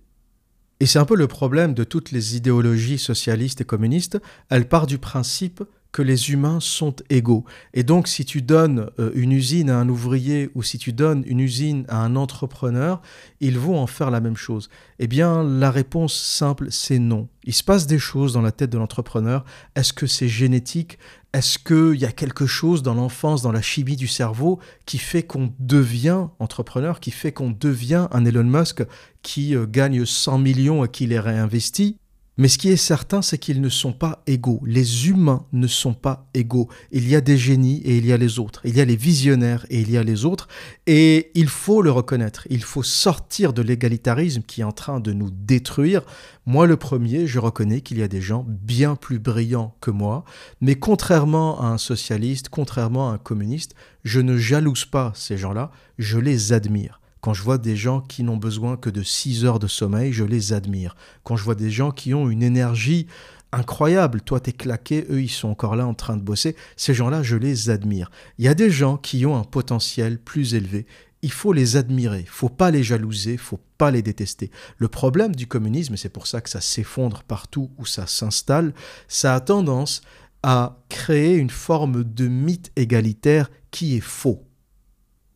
[0.81, 4.19] Et c'est un peu le problème de toutes les idéologies socialistes et communistes,
[4.49, 5.63] elles partent du principe
[5.93, 7.45] que les humains sont égaux.
[7.75, 11.25] Et donc si tu donnes euh, une usine à un ouvrier ou si tu donnes
[11.27, 13.01] une usine à un entrepreneur,
[13.41, 14.71] ils vont en faire la même chose.
[14.99, 17.29] Eh bien la réponse simple, c'est non.
[17.45, 19.45] Il se passe des choses dans la tête de l'entrepreneur.
[19.75, 20.99] Est-ce que c'est génétique?
[21.33, 25.23] Est-ce qu'il y a quelque chose dans l'enfance, dans la chimie du cerveau, qui fait
[25.23, 28.83] qu'on devient entrepreneur, qui fait qu'on devient un Elon Musk
[29.23, 31.99] qui euh, gagne 100 millions et qui les réinvestit
[32.41, 34.63] mais ce qui est certain, c'est qu'ils ne sont pas égaux.
[34.65, 36.71] Les humains ne sont pas égaux.
[36.91, 38.63] Il y a des génies et il y a les autres.
[38.65, 40.49] Il y a les visionnaires et il y a les autres.
[40.87, 42.47] Et il faut le reconnaître.
[42.49, 46.01] Il faut sortir de l'égalitarisme qui est en train de nous détruire.
[46.47, 50.25] Moi, le premier, je reconnais qu'il y a des gens bien plus brillants que moi.
[50.63, 55.71] Mais contrairement à un socialiste, contrairement à un communiste, je ne jalouse pas ces gens-là.
[55.99, 57.03] Je les admire.
[57.21, 60.25] Quand je vois des gens qui n'ont besoin que de 6 heures de sommeil, je
[60.25, 60.97] les admire.
[61.23, 63.07] Quand je vois des gens qui ont une énergie
[63.53, 67.23] incroyable, toi t'es claqué, eux ils sont encore là en train de bosser, ces gens-là,
[67.23, 68.11] je les admire.
[68.39, 70.87] Il y a des gens qui ont un potentiel plus élevé.
[71.23, 74.51] Il faut les admirer, faut pas les jalouser, faut pas les détester.
[74.79, 78.73] Le problème du communisme, c'est pour ça que ça s'effondre partout où ça s'installe,
[79.07, 80.01] ça a tendance
[80.43, 84.43] à créer une forme de mythe égalitaire qui est faux.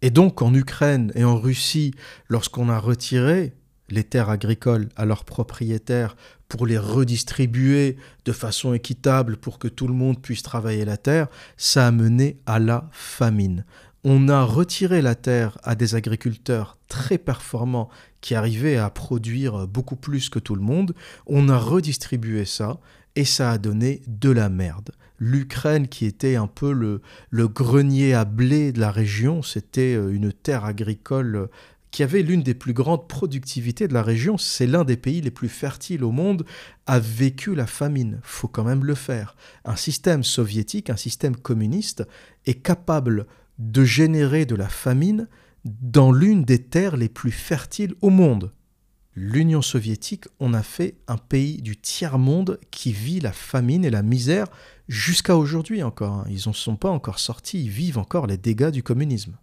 [0.05, 1.95] Et donc en Ukraine et en Russie,
[2.29, 3.55] lorsqu'on a retiré
[3.89, 6.15] les terres agricoles à leurs propriétaires
[6.47, 7.97] pour les redistribuer
[8.27, 12.39] de façon équitable pour que tout le monde puisse travailler la terre, ça a mené
[12.45, 13.65] à la famine.
[14.05, 17.89] On a retiré la terre à des agriculteurs très performants
[18.21, 20.95] qui arrivaient à produire beaucoup plus que tout le monde.
[21.27, 22.79] On a redistribué ça
[23.17, 28.25] et ça a donné de la merde l'Ukraine qui était un peu le, grenier à
[28.25, 31.47] blé de la région, c'était euh, une terre agricole euh,
[31.91, 35.31] qui avait l'une des plus grandes productivités de la région, c'est l'un des pays les
[35.31, 36.45] plus fertiles au monde,
[36.87, 38.19] a vécu la famine.
[38.25, 39.37] Faut quand même le faire.
[39.65, 42.03] Un système soviétique, un système communiste
[42.47, 43.27] est capable
[43.61, 45.29] de générer de la famine
[45.65, 48.53] dans l'une des terres les plus fertiles au monde
[49.15, 54.03] l'Union soviétique, on a fait un pays du tiers-monde qui vit la famine et la
[54.03, 54.47] misère
[54.89, 56.15] jusqu'à aujourd'hui encore.
[56.15, 56.25] Hein.
[56.29, 59.37] Ils n'en sont pas encore sortis, ils vivent encore les dégâts du communisme.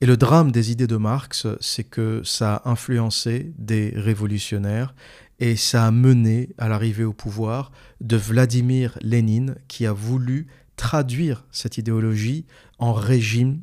[0.00, 4.94] Et le drame des idées de Marx, c'est que ça a influencé des révolutionnaires
[5.38, 7.70] et ça a mené à l'arrivée au pouvoir
[8.00, 12.46] de Vladimir Lénine qui a voulu traduire cette idéologie
[12.78, 13.60] en régime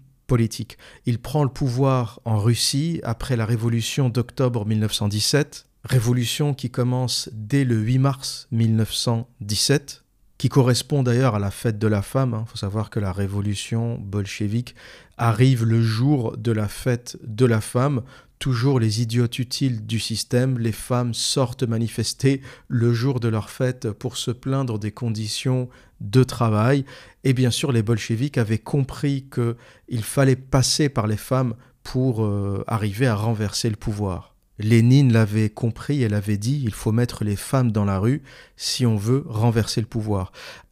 [1.05, 7.63] Il prend le pouvoir en Russie après la révolution d'octobre 1917, révolution qui commence dès
[7.63, 10.03] le 8 mars 1917,
[10.37, 12.31] qui correspond d'ailleurs à la fête de la femme.
[12.31, 12.45] Il hein.
[12.47, 14.75] faut savoir que la révolution bolchevique
[15.17, 18.01] arrive le jour de la fête de la femme.
[18.39, 23.91] Toujours les idiotes utiles du système, les femmes sortent manifester le jour de leur fête
[23.91, 25.67] pour se plaindre des conditions
[25.99, 26.85] de travail.
[27.25, 32.63] Et bien sûr, les bolcheviks avaient compris qu'il fallait passer par les femmes pour euh,
[32.67, 34.35] arriver à renverser le pouvoir.
[34.57, 38.21] Lénine l'avait compris et l'avait dit, il faut mettre les femmes dans la rue
[38.55, 40.31] si on veut renverser le pouvoir.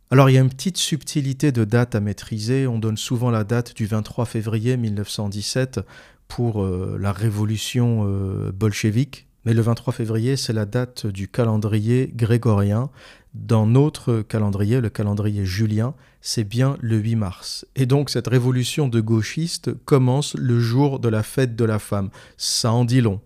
[0.10, 3.44] Alors il y a une petite subtilité de date à maîtriser, on donne souvent la
[3.44, 5.82] date du 23 février 1917
[6.28, 12.12] pour euh, la révolution euh, bolchevique, mais le 23 février c'est la date du calendrier
[12.14, 12.90] grégorien
[13.34, 17.66] dans notre calendrier, le calendrier julien, c'est bien le 8 mars.
[17.76, 22.10] Et donc cette révolution de gauchistes commence le jour de la fête de la femme.
[22.36, 23.22] Ça en dit long.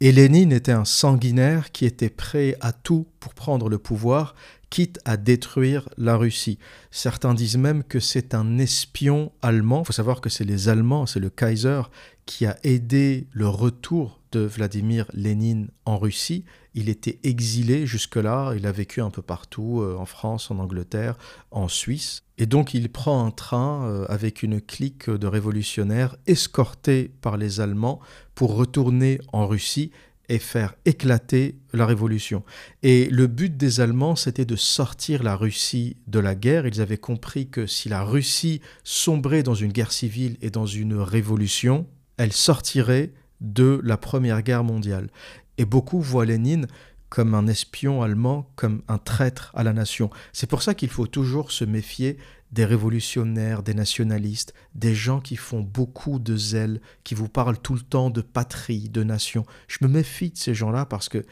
[0.00, 4.36] Et Lénine était un sanguinaire qui était prêt à tout pour prendre le pouvoir,
[4.70, 6.58] quitte à détruire la Russie.
[6.90, 9.82] Certains disent même que c'est un espion allemand.
[9.82, 11.82] Il faut savoir que c'est les Allemands, c'est le Kaiser
[12.26, 16.44] qui a aidé le retour de Vladimir Lénine en Russie.
[16.74, 21.16] Il était exilé jusque-là, il a vécu un peu partout, euh, en France, en Angleterre,
[21.50, 22.22] en Suisse.
[22.36, 27.60] Et donc il prend un train euh, avec une clique de révolutionnaires escortés par les
[27.60, 28.00] Allemands
[28.34, 29.90] pour retourner en Russie
[30.28, 32.42] et faire éclater la révolution.
[32.82, 36.66] Et le but des Allemands, c'était de sortir la Russie de la guerre.
[36.66, 40.94] Ils avaient compris que si la Russie sombrait dans une guerre civile et dans une
[40.94, 45.08] révolution, elle sortirait de la Première Guerre mondiale.
[45.56, 46.66] Et beaucoup voient Lénine
[47.08, 50.10] comme un espion allemand, comme un traître à la nation.
[50.32, 52.18] C'est pour ça qu'il faut toujours se méfier
[52.52, 57.74] des révolutionnaires, des nationalistes, des gens qui font beaucoup de zèle, qui vous parlent tout
[57.74, 59.44] le temps de patrie, de nation.
[59.66, 61.24] Je me méfie de ces gens-là parce que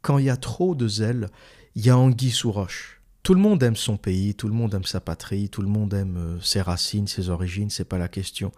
[0.00, 1.28] quand il y a trop de zèle,
[1.74, 3.00] il y a anguille sous roche.
[3.22, 5.94] Tout le monde aime son pays, tout le monde aime sa patrie, tout le monde
[5.94, 8.50] aime euh, ses racines, ses origines, c'est pas la question.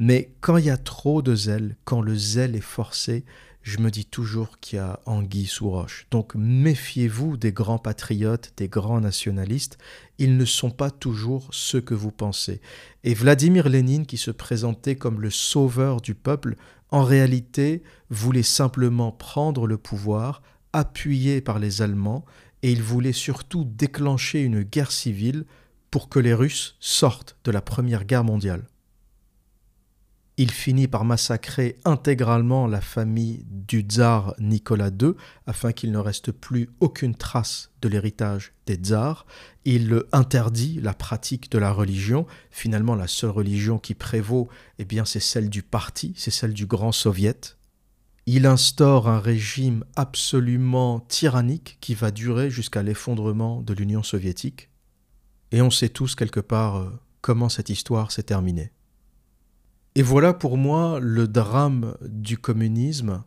[0.00, 3.24] Mais quand il y a trop de zèle, quand le zèle est forcé,
[3.62, 6.06] je me dis toujours qu'il y a anguille sous roche.
[6.10, 9.78] Donc méfiez-vous des grands patriotes, des grands nationalistes.
[10.18, 12.60] Ils ne sont pas toujours ceux que vous pensez.
[13.04, 16.56] Et Vladimir Lénine, qui se présentait comme le sauveur du peuple,
[16.90, 20.42] en réalité voulait simplement prendre le pouvoir,
[20.72, 22.24] appuyé par les Allemands,
[22.62, 25.44] et il voulait surtout déclencher une guerre civile
[25.90, 28.66] pour que les Russes sortent de la Première Guerre mondiale.
[30.40, 35.14] Il finit par massacrer intégralement la famille du tsar Nicolas II
[35.46, 39.26] afin qu'il ne reste plus aucune trace de l'héritage des tsars.
[39.64, 42.24] Il interdit la pratique de la religion.
[42.52, 46.66] Finalement, la seule religion qui prévaut, eh bien, c'est celle du parti, c'est celle du
[46.66, 47.56] grand soviet.
[48.26, 54.70] Il instaure un régime absolument tyrannique qui va durer jusqu'à l'effondrement de l'Union soviétique.
[55.50, 56.90] Et on sait tous quelque part euh,
[57.22, 58.70] comment cette histoire s'est terminée.
[59.98, 63.24] Et voilà pour moi le drame du communisme.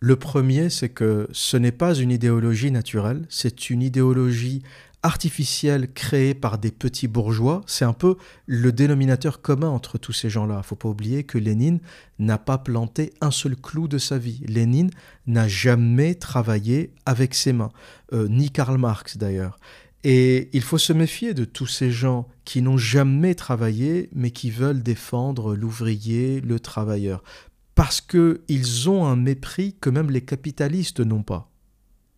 [0.00, 4.64] Le premier, c'est que ce n'est pas une idéologie naturelle, c'est une idéologie
[5.04, 7.60] artificielle créée par des petits bourgeois.
[7.68, 8.16] C'est un peu
[8.46, 10.54] le dénominateur commun entre tous ces gens-là.
[10.54, 11.78] Il ne faut pas oublier que Lénine
[12.18, 14.42] n'a pas planté un seul clou de sa vie.
[14.48, 14.90] Lénine
[15.28, 17.70] n'a jamais travaillé avec ses mains,
[18.12, 19.56] euh, ni Karl Marx d'ailleurs.
[20.04, 24.50] Et il faut se méfier de tous ces gens qui n'ont jamais travaillé, mais qui
[24.50, 27.22] veulent défendre l'ouvrier, le travailleur,
[27.74, 31.50] parce qu'ils ont un mépris que même les capitalistes n'ont pas.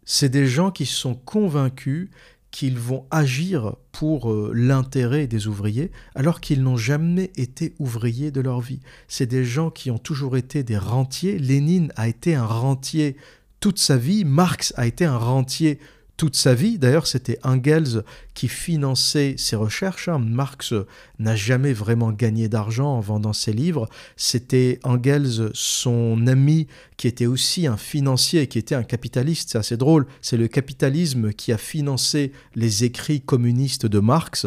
[0.04, 2.10] C'est des gens qui sont convaincus
[2.50, 8.40] qu'ils vont agir pour euh, l'intérêt des ouvriers alors qu'ils n'ont jamais été ouvriers de
[8.40, 8.80] leur vie.
[9.06, 11.38] C'est des gens qui ont toujours été des rentiers.
[11.38, 13.16] Lénine a été un rentier
[13.60, 15.78] toute sa vie, Marx a été un rentier
[16.20, 16.78] toute sa vie.
[16.78, 18.02] D'ailleurs, c'était Engels
[18.34, 20.06] qui finançait ses recherches.
[20.06, 20.18] Hein.
[20.18, 20.74] Marx
[21.18, 23.88] n'a jamais vraiment gagné d'argent en vendant ses livres.
[24.16, 26.66] C'était Engels, son ami,
[26.98, 29.48] qui était aussi un financier, qui était un capitaliste.
[29.52, 30.06] C'est assez drôle.
[30.20, 34.46] C'est le capitalisme qui a financé les écrits communistes de Marx.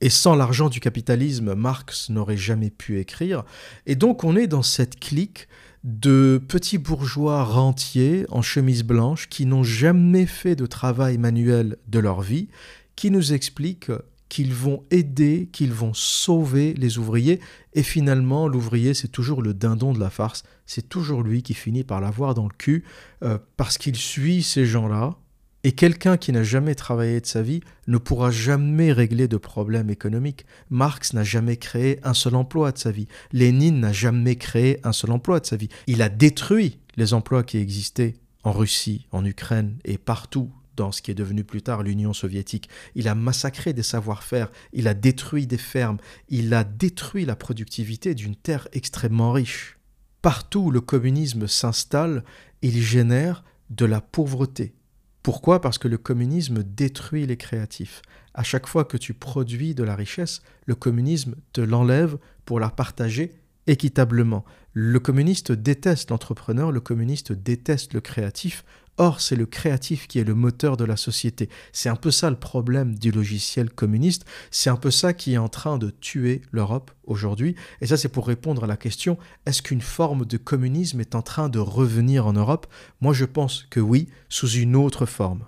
[0.00, 3.44] Et sans l'argent du capitalisme, Marx n'aurait jamais pu écrire.
[3.86, 5.46] Et donc on est dans cette clique
[5.84, 11.98] de petits bourgeois rentiers en chemise blanche qui n'ont jamais fait de travail manuel de
[11.98, 12.48] leur vie,
[12.94, 13.92] qui nous expliquent
[14.28, 17.40] qu'ils vont aider, qu'ils vont sauver les ouvriers,
[17.74, 21.84] et finalement l'ouvrier c'est toujours le dindon de la farce, c'est toujours lui qui finit
[21.84, 22.84] par l'avoir dans le cul,
[23.22, 25.16] euh, parce qu'il suit ces gens-là,
[25.64, 29.90] et quelqu'un qui n'a jamais travaillé de sa vie ne pourra jamais régler de problèmes
[29.90, 30.44] économiques.
[30.70, 33.06] Marx n'a jamais créé un seul emploi de sa vie.
[33.32, 35.68] Lénine n'a jamais créé un seul emploi de sa vie.
[35.86, 41.02] Il a détruit les emplois qui existaient en Russie, en Ukraine et partout dans ce
[41.02, 42.68] qui est devenu plus tard l'Union soviétique.
[42.94, 45.98] Il a massacré des savoir-faire, il a détruit des fermes,
[46.28, 49.78] il a détruit la productivité d'une terre extrêmement riche.
[50.22, 52.24] Partout où le communisme s'installe,
[52.62, 54.74] il génère de la pauvreté,
[55.22, 55.60] pourquoi?
[55.60, 58.02] Parce que le communisme détruit les créatifs.
[58.34, 62.70] À chaque fois que tu produis de la richesse, le communisme te l'enlève pour la
[62.70, 63.32] partager
[63.68, 64.44] équitablement.
[64.72, 68.64] Le communiste déteste l'entrepreneur, le communiste déteste le créatif.
[68.98, 71.48] Or, c'est le créatif qui est le moteur de la société.
[71.72, 74.26] C'est un peu ça le problème du logiciel communiste.
[74.50, 77.56] C'est un peu ça qui est en train de tuer l'Europe aujourd'hui.
[77.80, 81.22] Et ça, c'est pour répondre à la question est-ce qu'une forme de communisme est en
[81.22, 82.66] train de revenir en Europe?
[83.00, 85.46] Moi, je pense que oui, sous une autre forme.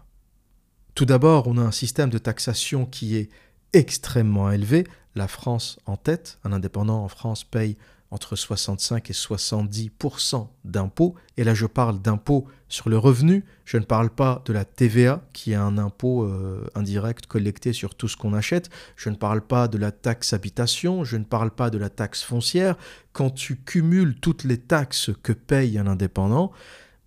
[0.94, 3.28] Tout d'abord, on a un système de taxation qui est
[3.74, 4.86] extrêmement élevé.
[5.14, 7.76] La France en tête, un indépendant en France paye
[8.14, 11.16] entre 65 et 70% d'impôts.
[11.36, 13.44] Et là, je parle d'impôts sur le revenu.
[13.64, 17.96] Je ne parle pas de la TVA, qui est un impôt euh, indirect collecté sur
[17.96, 18.70] tout ce qu'on achète.
[18.94, 21.02] Je ne parle pas de la taxe habitation.
[21.02, 22.76] Je ne parle pas de la taxe foncière.
[23.12, 26.52] Quand tu cumules toutes les taxes que paye un indépendant,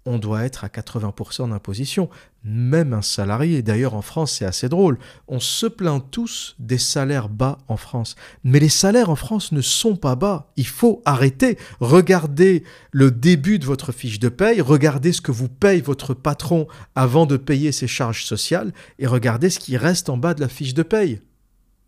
[0.08, 2.10] on doit être à 80% d'imposition.
[2.44, 4.98] Même un salarié, d'ailleurs en France c'est assez drôle,
[5.28, 8.16] on se plaint tous des salaires bas en France.
[8.46, 10.52] Mais les salaires en France ne sont pas bas.
[10.56, 11.58] Il faut arrêter.
[11.82, 16.68] Regardez le début de votre fiche de paye, regardez ce que vous paye votre patron
[16.96, 20.48] avant de payer ses charges sociales et regardez ce qui reste en bas de la
[20.48, 21.20] fiche de paye.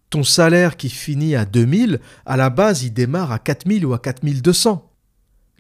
[0.10, 4.00] Ton salaire qui finit à 2000, à la base il démarre à 4000 ou à
[4.00, 4.89] 4200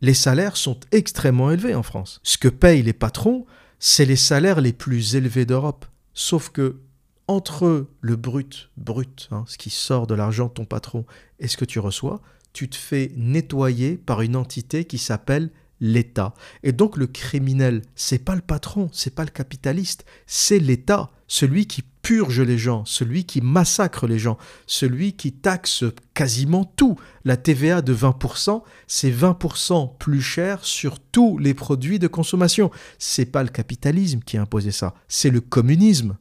[0.01, 2.19] les salaires sont extrêmement élevés en France.
[2.23, 3.45] Ce que payent les patrons,
[3.79, 5.85] c'est les salaires les plus élevés d'Europe.
[6.13, 6.81] Sauf que
[7.27, 11.05] entre le brut, brut, hein, ce qui sort de l'argent de ton patron,
[11.39, 12.21] et ce que tu reçois,
[12.53, 16.33] tu te fais nettoyer par une entité qui s'appelle l'État.
[16.63, 21.67] Et donc le criminel, c'est pas le patron, c'est pas le capitaliste, c'est l'État, celui
[21.67, 24.37] qui purge les gens, celui qui massacre les gens,
[24.67, 25.83] celui qui taxe
[26.13, 26.97] quasiment tout.
[27.25, 32.71] La TVA de 20%, c'est 20% plus cher sur tous les produits de consommation.
[32.97, 36.17] C'est pas le capitalisme qui a imposé ça, c'est le communisme.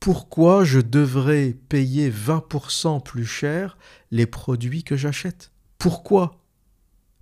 [0.00, 3.78] Pourquoi je devrais payer 20% plus cher
[4.10, 5.50] les produits que j'achète?
[5.78, 6.42] Pourquoi?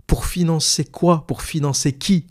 [0.05, 1.25] Pour financer quoi?
[1.25, 2.27] Pour financer qui?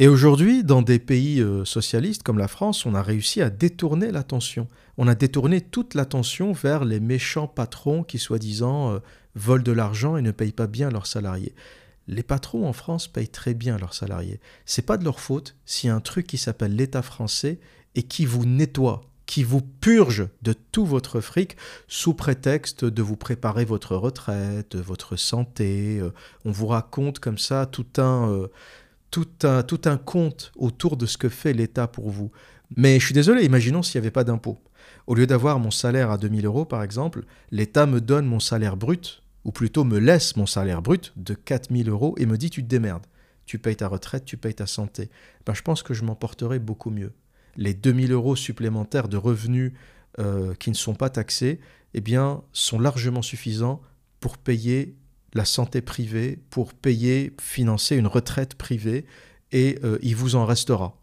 [0.00, 4.10] Et aujourd'hui, dans des pays euh, socialistes comme la France, on a réussi à détourner
[4.10, 4.66] l'attention.
[4.98, 8.98] On a détourné toute l'attention vers les méchants patrons qui, soi-disant, euh,
[9.36, 11.54] volent de l'argent et ne payent pas bien leurs salariés.
[12.08, 14.40] Les patrons en France payent très bien leurs salariés.
[14.66, 17.60] C'est pas de leur faute s'il y a un truc qui s'appelle l'État français
[17.94, 23.16] et qui vous nettoie, qui vous purge de tout votre fric sous prétexte de vous
[23.16, 26.00] préparer votre retraite, votre santé.
[26.00, 26.10] Euh,
[26.44, 28.48] on vous raconte comme ça tout un
[29.14, 32.32] tout un, tout compte autour de ce que fait l'État pour vous.
[32.76, 34.58] Mais je suis désolé, imaginons s'il n'y avait pas d'impôt.
[35.06, 38.76] Au lieu d'avoir mon salaire à 2000 euros, par exemple, l'État me donne mon salaire
[38.76, 42.64] brut, ou plutôt me laisse mon salaire brut de 4000 euros et me dit tu
[42.64, 43.06] te démerdes.
[43.46, 45.10] Tu payes ta retraite, tu payes ta santé.
[45.46, 47.12] Ben, je pense que je m'en porterai beaucoup mieux.
[47.54, 49.74] Les 2000 euros supplémentaires de revenus
[50.18, 51.60] euh, qui ne sont pas taxés,
[51.92, 53.80] eh bien, sont largement suffisants
[54.18, 54.96] pour payer
[55.34, 59.04] la santé privée pour payer, financer une retraite privée,
[59.52, 61.00] et euh, il vous en restera.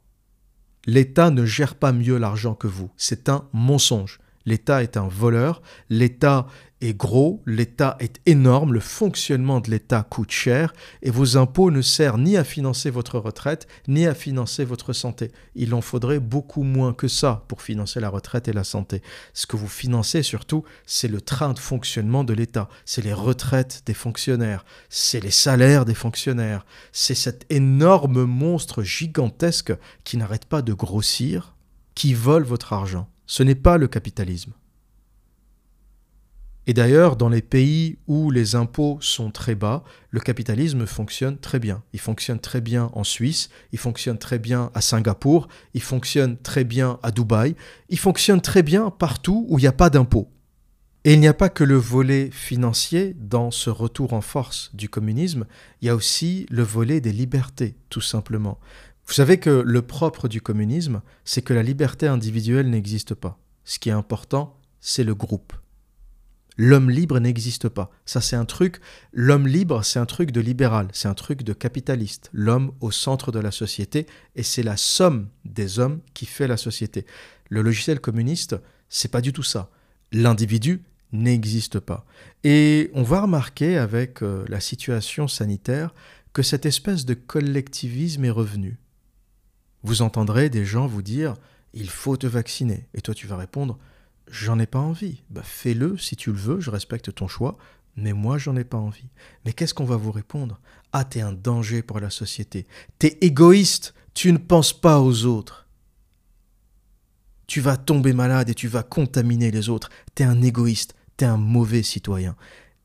[0.86, 2.92] L'État ne gère pas mieux l'argent que vous.
[2.98, 4.20] C'est un mensonge.
[4.46, 6.48] L'État est un voleur, l'État
[6.82, 11.82] est gros, l'État est énorme, le fonctionnement de l'État coûte cher, et vos impôts ne
[11.82, 15.32] servent ni à financer votre retraite, ni à financer votre santé.
[15.56, 19.02] Il en faudrait beaucoup moins que ça pour financer la retraite et la santé.
[19.34, 23.84] Ce que vous financez surtout, c'est le train de fonctionnement de l'État, c'est les retraites
[23.86, 29.74] des fonctionnaires, c'est les salaires des fonctionnaires, c'est cet énorme monstre gigantesque
[30.04, 31.56] qui n'arrête pas de grossir,
[31.96, 33.08] qui vole votre argent.
[33.28, 34.54] Ce n'est pas le capitalisme.
[36.68, 41.57] Et d'ailleurs, dans les pays où les impôts sont très bas, le capitalisme fonctionne très
[41.57, 41.82] bien.
[41.91, 46.64] Il fonctionne très bien en Suisse, il fonctionne très bien à Singapour, il fonctionne très
[46.64, 47.55] bien à Dubaï,
[47.89, 50.30] il fonctionne très bien partout où il n'y a pas d'impôts.
[51.03, 54.88] Et il n'y a pas que le volet financier dans ce retour en force du
[54.88, 55.47] communisme,
[55.82, 58.59] il y a aussi le volet des libertés, tout simplement.
[59.07, 63.39] Vous savez que le propre du communisme, c'est que la liberté individuelle n'existe pas.
[63.66, 65.53] Ce qui est important, c'est le groupe.
[66.58, 67.91] L'homme libre n'existe pas.
[68.06, 68.80] Ça, c'est un truc.
[69.14, 72.30] L'homme libre, c'est un truc de libéral, c'est un truc de capitaliste.
[72.34, 76.58] L'homme au centre de la société, et c'est la somme des hommes qui fait la
[76.58, 77.06] société.
[77.49, 78.56] Le logiciel communiste,
[78.89, 79.70] c'est pas du tout ça.
[80.12, 80.84] L'individu
[81.14, 82.06] n'existe pas.
[82.43, 85.93] Et on va remarquer avec euh, la situation sanitaire
[86.34, 88.78] que cette espèce de collectivisme est revenu
[89.84, 91.36] vous entendrez des gens vous dire
[91.74, 92.88] il faut te vacciner.
[92.93, 93.80] Et toi, tu vas répondre
[94.28, 95.24] j'en ai pas envie.
[95.30, 97.57] Bah, fais-le si tu le veux, je respecte ton choix,
[97.95, 99.09] mais moi, j'en ai pas envie.
[99.45, 100.59] Mais qu'est-ce qu'on va vous répondre?
[100.93, 102.67] Ah, t'es un danger pour la société.
[102.99, 105.67] T'es égoïste, tu ne penses pas aux autres.
[107.47, 109.89] Tu vas tomber malade et tu vas contaminer les autres.
[110.15, 112.36] T'es un égoïste, t'es un mauvais citoyen.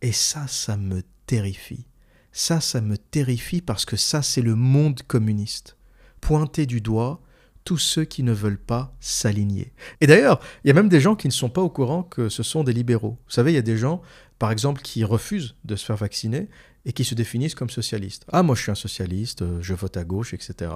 [0.02, 1.86] Et ça, ça me terrifie.
[2.32, 5.76] Ça, ça me terrifie parce que ça, c'est le monde communiste
[6.20, 7.20] pointer du doigt
[7.66, 9.72] tous ceux qui ne veulent pas s'aligner.
[10.00, 12.28] Et d'ailleurs, il y a même des gens qui ne sont pas au courant que
[12.28, 13.18] ce sont des libéraux.
[13.26, 14.02] Vous savez, il y a des gens,
[14.38, 16.48] par exemple, qui refusent de se faire vacciner
[16.84, 18.24] et qui se définissent comme socialistes.
[18.32, 20.70] Ah, moi je suis un socialiste, euh, je vote à gauche, etc.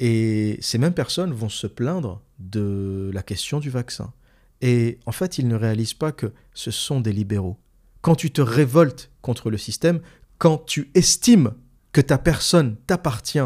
[0.00, 4.12] Et ces mêmes personnes vont se plaindre de la question du vaccin.
[4.60, 7.56] Et en fait, ils ne réalisent pas que ce sont des libéraux.
[8.00, 10.00] Quand tu te révoltes contre le système,
[10.38, 11.52] quand tu estimes
[11.92, 13.38] que ta personne t'appartient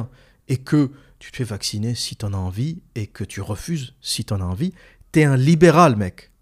[0.48, 0.90] et que
[1.22, 4.34] tu te fais vacciner si tu en as envie et que tu refuses si tu
[4.34, 4.74] en as envie,
[5.12, 6.32] t'es un libéral, mec.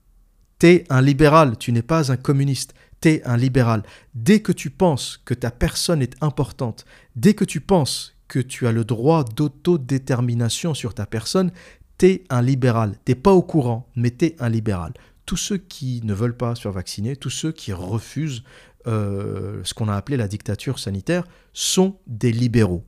[0.59, 3.83] T'es un libéral, tu n'es pas un communiste, t'es un libéral.
[4.15, 8.67] Dès que tu penses que ta personne est importante, dès que tu penses que tu
[8.67, 11.53] as le droit d'autodétermination sur ta personne,
[11.99, 12.97] t'es un libéral.
[13.05, 14.95] T'es pas au courant, mais t'es un libéral.
[15.27, 18.45] Tous ceux qui ne veulent pas se faire vacciner, tous ceux qui refusent
[18.87, 22.87] euh, ce qu'on a appelé la dictature sanitaire, sont des libéraux.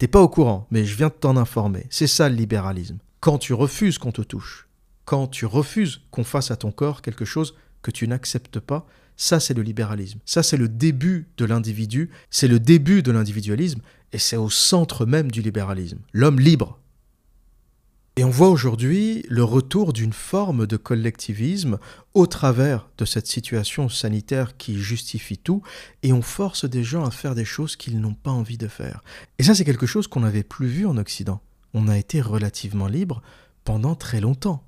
[0.00, 1.84] T'es pas au courant, mais je viens de t'en informer.
[1.90, 2.96] C'est ça le libéralisme.
[3.20, 4.66] Quand tu refuses qu'on te touche,
[5.04, 8.86] quand tu refuses qu'on fasse à ton corps quelque chose que tu n'acceptes pas,
[9.18, 10.18] ça c'est le libéralisme.
[10.24, 13.82] Ça c'est le début de l'individu, c'est le début de l'individualisme,
[14.14, 15.98] et c'est au centre même du libéralisme.
[16.14, 16.78] L'homme libre,
[18.20, 21.78] et on voit aujourd'hui le retour d'une forme de collectivisme
[22.12, 25.62] au travers de cette situation sanitaire qui justifie tout,
[26.02, 29.02] et on force des gens à faire des choses qu'ils n'ont pas envie de faire.
[29.38, 31.40] Et ça, c'est quelque chose qu'on n'avait plus vu en Occident.
[31.72, 33.22] On a été relativement libre
[33.64, 34.66] pendant très longtemps.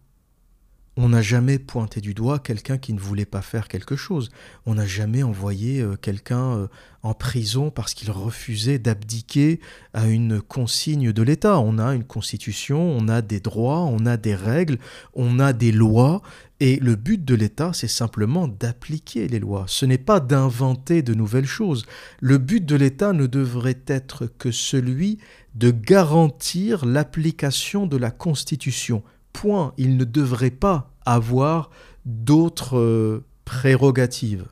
[0.99, 4.28] On n'a jamais pointé du doigt quelqu'un qui ne voulait pas faire quelque chose.
[4.66, 6.66] On n'a jamais envoyé euh, quelqu'un euh,
[7.03, 9.59] en prison parce qu'il refusait d'abdiquer
[9.95, 11.59] à une consigne de l'État.
[11.61, 14.76] On a une constitution, on a des droits, on a des règles,
[15.14, 16.20] on a des lois.
[16.61, 19.64] Et le but de l'État, c'est simplement d'appliquer les lois.
[19.68, 21.86] Ce n'est pas d'inventer de nouvelles choses.
[22.20, 25.16] Le but de l'État ne devrait être que celui
[25.55, 29.03] de garantir l'application de la Constitution
[29.33, 31.70] point, il ne devrait pas avoir
[32.05, 34.47] d'autres euh, prérogatives.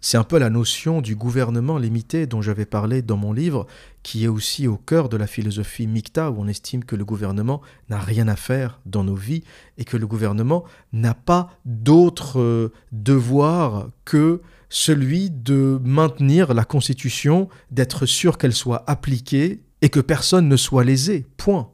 [0.00, 3.66] C'est un peu la notion du gouvernement limité dont j'avais parlé dans mon livre,
[4.04, 7.62] qui est aussi au cœur de la philosophie micta, où on estime que le gouvernement
[7.88, 9.42] n'a rien à faire dans nos vies
[9.76, 17.48] et que le gouvernement n'a pas d'autre euh, devoir que celui de maintenir la Constitution,
[17.72, 21.26] d'être sûr qu'elle soit appliquée et que personne ne soit lésé.
[21.36, 21.70] Point.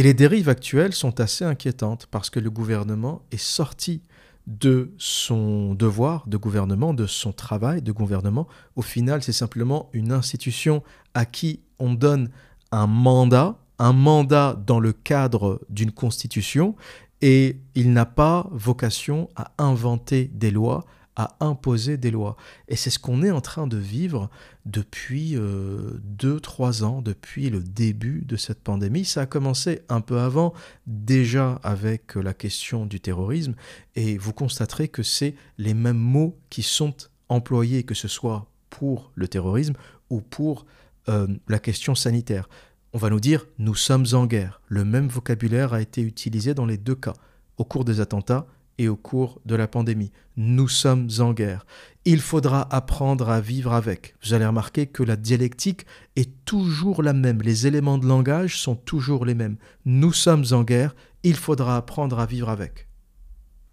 [0.00, 4.00] Et les dérives actuelles sont assez inquiétantes parce que le gouvernement est sorti
[4.46, 8.48] de son devoir de gouvernement, de son travail de gouvernement.
[8.76, 10.82] Au final, c'est simplement une institution
[11.12, 12.30] à qui on donne
[12.72, 16.76] un mandat, un mandat dans le cadre d'une constitution,
[17.20, 20.86] et il n'a pas vocation à inventer des lois,
[21.20, 22.34] à imposer des lois.
[22.68, 24.30] Et c'est ce qu'on est en train de vivre
[24.64, 29.04] depuis 2-3 euh, ans, depuis le début de cette pandémie.
[29.04, 30.54] Ça a commencé un peu avant,
[30.86, 33.54] déjà avec la question du terrorisme,
[33.96, 36.94] et vous constaterez que c'est les mêmes mots qui sont
[37.28, 39.74] employés, que ce soit pour le terrorisme
[40.08, 40.64] ou pour
[41.10, 42.48] euh, la question sanitaire.
[42.94, 44.62] On va nous dire nous sommes en guerre.
[44.68, 47.14] Le même vocabulaire a été utilisé dans les deux cas,
[47.58, 48.46] au cours des attentats
[48.80, 50.10] et au cours de la pandémie.
[50.38, 51.66] Nous sommes en guerre.
[52.06, 54.14] Il faudra apprendre à vivre avec.
[54.24, 55.84] Vous allez remarquer que la dialectique
[56.16, 57.42] est toujours la même.
[57.42, 59.58] Les éléments de langage sont toujours les mêmes.
[59.84, 60.96] Nous sommes en guerre.
[61.24, 62.88] Il faudra apprendre à vivre avec.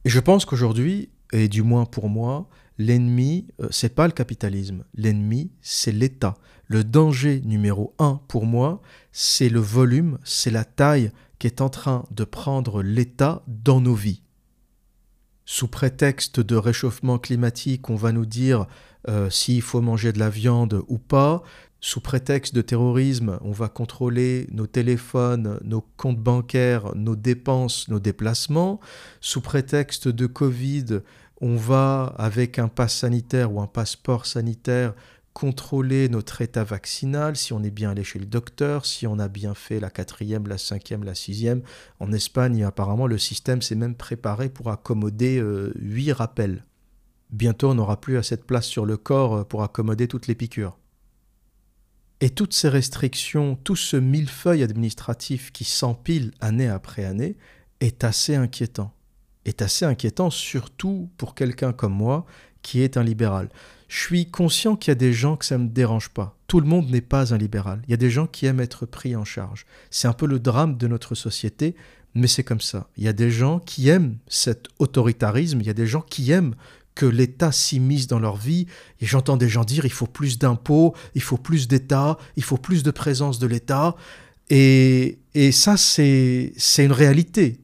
[0.03, 4.83] Et je pense qu'aujourd'hui, et du moins pour moi, l'ennemi, euh, c'est pas le capitalisme.
[4.93, 6.35] L'ennemi, c'est l'État.
[6.65, 8.81] Le danger numéro un pour moi,
[9.13, 13.95] c'est le volume, c'est la taille qui est en train de prendre l'État dans nos
[13.95, 14.21] vies
[15.49, 18.67] sous prétexte de réchauffement climatique, on va nous dire
[19.07, 21.41] euh, s'il faut manger de la viande ou pas.
[21.79, 28.01] Sous prétexte de terrorisme, on va contrôler nos téléphones, nos comptes bancaires, nos dépenses, nos
[28.01, 28.81] déplacements.
[29.21, 30.99] Sous prétexte de Covid,
[31.39, 34.95] on va, avec un pass sanitaire ou un passeport sanitaire,
[35.37, 39.27] contrôler notre état vaccinal, si on est bien allé chez le docteur, si on a
[39.27, 41.61] bien fait la quatrième, la cinquième, la sixième.
[41.99, 46.65] En Espagne, apparemment, le système s'est même préparé pour accommoder euh, huit rappels.
[47.29, 50.33] Bientôt, on n'aura plus assez de place sur le corps euh, pour accommoder toutes les
[50.33, 50.79] piqûres.
[52.19, 57.37] Et toutes ces restrictions, tout ce millefeuille administratif qui s'empile année après année
[57.79, 58.91] est assez inquiétant.
[59.45, 62.25] Est assez inquiétant surtout pour quelqu'un comme moi
[62.63, 63.49] qui est un libéral
[63.87, 66.37] je suis conscient qu'il y a des gens que ça ne me dérange pas.
[66.47, 67.81] Tout le monde n'est pas un libéral.
[67.87, 69.65] Il y a des gens qui aiment être pris en charge.
[69.91, 71.75] C'est un peu le drame de notre société,
[72.13, 72.89] mais c'est comme ça.
[72.97, 76.31] Il y a des gens qui aiment cet autoritarisme, il y a des gens qui
[76.31, 76.55] aiment
[76.95, 78.65] que l'État s'immisce dans leur vie.
[78.99, 82.57] Et j'entends des gens dire il faut plus d'impôts, il faut plus d'État, il faut
[82.57, 83.95] plus de présence de l'État.
[84.49, 87.59] Et, et ça, c'est une réalité.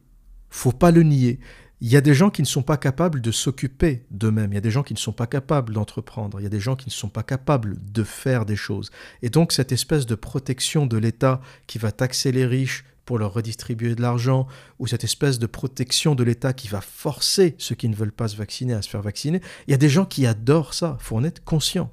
[0.50, 1.40] faut pas le nier
[1.84, 4.58] il y a des gens qui ne sont pas capables de s'occuper d'eux-mêmes, il y
[4.58, 6.88] a des gens qui ne sont pas capables d'entreprendre, il y a des gens qui
[6.88, 8.90] ne sont pas capables de faire des choses.
[9.22, 13.34] Et donc cette espèce de protection de l'État qui va taxer les riches pour leur
[13.34, 14.48] redistribuer de l'argent,
[14.80, 18.30] ou cette espèce de protection de l'État qui va forcer ceux qui ne veulent pas
[18.30, 21.18] se vacciner à se faire vacciner, il y a des gens qui adorent ça, faut
[21.18, 21.92] en être conscient.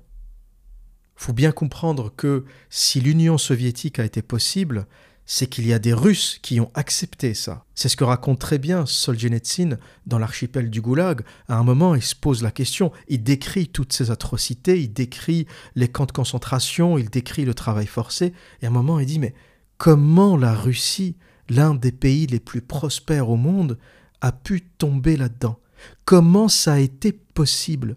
[1.16, 4.86] Faut bien comprendre que si l'Union soviétique a été possible,
[5.32, 7.64] c'est qu'il y a des Russes qui ont accepté ça.
[7.76, 11.20] C'est ce que raconte très bien Solzhenitsyn dans l'archipel du Goulag.
[11.46, 15.46] À un moment, il se pose la question, il décrit toutes ces atrocités, il décrit
[15.76, 19.20] les camps de concentration, il décrit le travail forcé, et à un moment, il dit,
[19.20, 19.32] mais
[19.78, 21.14] comment la Russie,
[21.48, 23.78] l'un des pays les plus prospères au monde,
[24.20, 25.60] a pu tomber là-dedans?
[26.06, 27.96] Comment ça a été possible?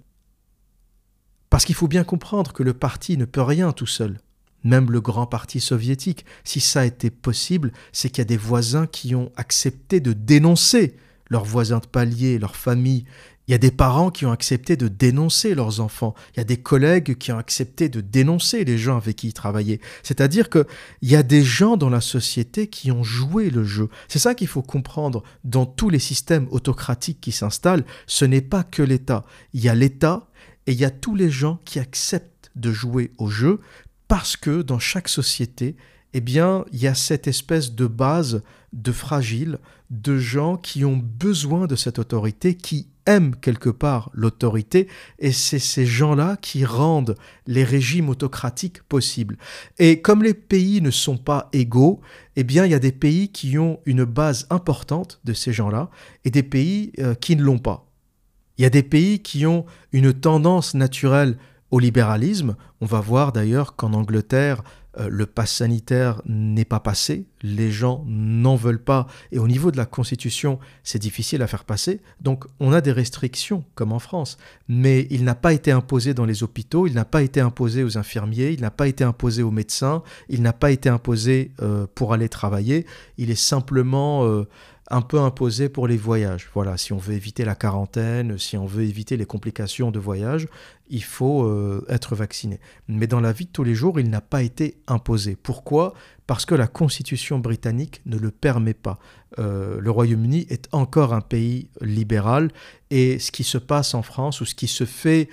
[1.50, 4.20] Parce qu'il faut bien comprendre que le parti ne peut rien tout seul
[4.64, 6.26] même le grand parti soviétique.
[6.44, 10.96] Si ça été possible, c'est qu'il y a des voisins qui ont accepté de dénoncer
[11.30, 13.06] leurs voisins de palier, leur famille.
[13.48, 16.14] Il y a des parents qui ont accepté de dénoncer leurs enfants.
[16.34, 19.34] Il y a des collègues qui ont accepté de dénoncer les gens avec qui ils
[19.34, 19.82] travaillaient.
[20.02, 20.66] C'est-à-dire qu'il
[21.02, 23.90] y a des gens dans la société qui ont joué le jeu.
[24.08, 27.84] C'est ça qu'il faut comprendre dans tous les systèmes autocratiques qui s'installent.
[28.08, 29.26] Ce n'est pas que l'État.
[29.54, 30.30] Il y a l'État
[30.66, 33.60] et il y a tous les gens qui acceptent de jouer au jeu
[34.08, 35.76] parce que dans chaque société,
[36.14, 41.68] eh il y a cette espèce de base de fragile, de gens qui ont besoin
[41.68, 44.88] de cette autorité, qui aiment quelque part l'autorité,
[45.20, 47.16] et c'est ces gens-là qui rendent
[47.48, 49.38] les régimes autocratiques possibles.
[49.80, 52.02] Et comme les pays ne sont pas égaux,
[52.36, 55.90] eh il y a des pays qui ont une base importante de ces gens-là,
[56.26, 57.88] et des pays euh, qui ne l'ont pas.
[58.58, 61.38] Il y a des pays qui ont une tendance naturelle
[61.74, 62.56] au libéralisme.
[62.82, 64.62] On va voir d'ailleurs qu'en Angleterre,
[65.00, 69.72] euh, le pass sanitaire n'est pas passé, les gens n'en veulent pas, et au niveau
[69.72, 72.00] de la Constitution, c'est difficile à faire passer.
[72.22, 76.26] Donc on a des restrictions, comme en France, mais il n'a pas été imposé dans
[76.26, 79.50] les hôpitaux, il n'a pas été imposé aux infirmiers, il n'a pas été imposé aux
[79.50, 82.86] médecins, il n'a pas été imposé euh, pour aller travailler,
[83.18, 84.28] il est simplement...
[84.28, 84.48] Euh,
[84.90, 86.50] un peu imposé pour les voyages.
[86.54, 90.48] Voilà, si on veut éviter la quarantaine, si on veut éviter les complications de voyage,
[90.90, 92.60] il faut euh, être vacciné.
[92.88, 95.38] Mais dans la vie de tous les jours, il n'a pas été imposé.
[95.42, 95.94] Pourquoi?
[96.28, 99.00] Parce que la constitution britannique ne le permet pas.
[99.40, 102.52] Euh, le Royaume-Uni est encore un pays libéral
[102.92, 105.30] et ce qui se passe en France ou ce qui se fait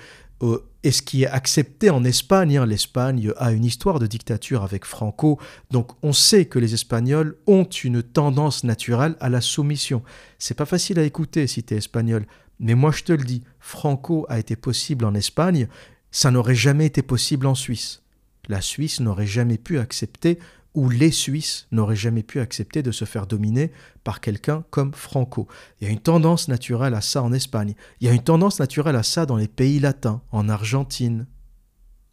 [0.82, 2.59] et ce qui est accepté en Espagne.
[2.59, 5.38] Hein, L'Espagne a une histoire de dictature avec Franco,
[5.70, 10.03] donc on sait que les Espagnols ont une tendance naturelle à la soumission.
[10.38, 12.26] C'est pas facile à écouter si tu es espagnol,
[12.59, 15.68] mais moi je te le dis, Franco a été possible en Espagne,
[16.11, 18.03] ça n'aurait jamais été possible en Suisse.
[18.49, 20.38] La Suisse n'aurait jamais pu accepter
[20.74, 23.72] où les Suisses n'auraient jamais pu accepter de se faire dominer
[24.04, 25.48] par quelqu'un comme Franco.
[25.80, 27.74] Il y a une tendance naturelle à ça en Espagne.
[28.00, 31.26] Il y a une tendance naturelle à ça dans les pays latins, en Argentine,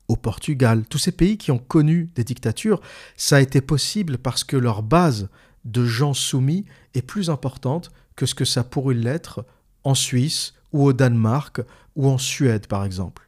[0.08, 0.86] au Portugal.
[0.90, 2.82] Tous ces pays qui ont connu des dictatures,
[3.16, 5.30] ça a été possible parce que leur base
[5.66, 9.46] de gens soumis est plus importante que ce que ça pourrait l'être
[9.84, 11.62] en Suisse ou au Danemark
[11.96, 13.27] ou en Suède par exemple.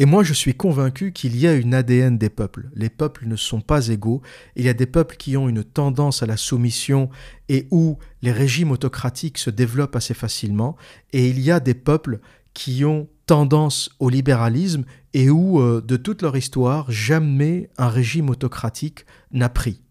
[0.00, 2.70] Et moi, je suis convaincu qu'il y a une ADN des peuples.
[2.74, 4.22] Les peuples ne sont pas égaux.
[4.54, 7.10] Il y a des peuples qui ont une tendance à la soumission
[7.48, 10.76] et où les régimes autocratiques se développent assez facilement.
[11.12, 12.20] Et il y a des peuples
[12.54, 14.84] qui ont tendance au libéralisme
[15.14, 19.82] et où, euh, de toute leur histoire, jamais un régime autocratique n'a pris.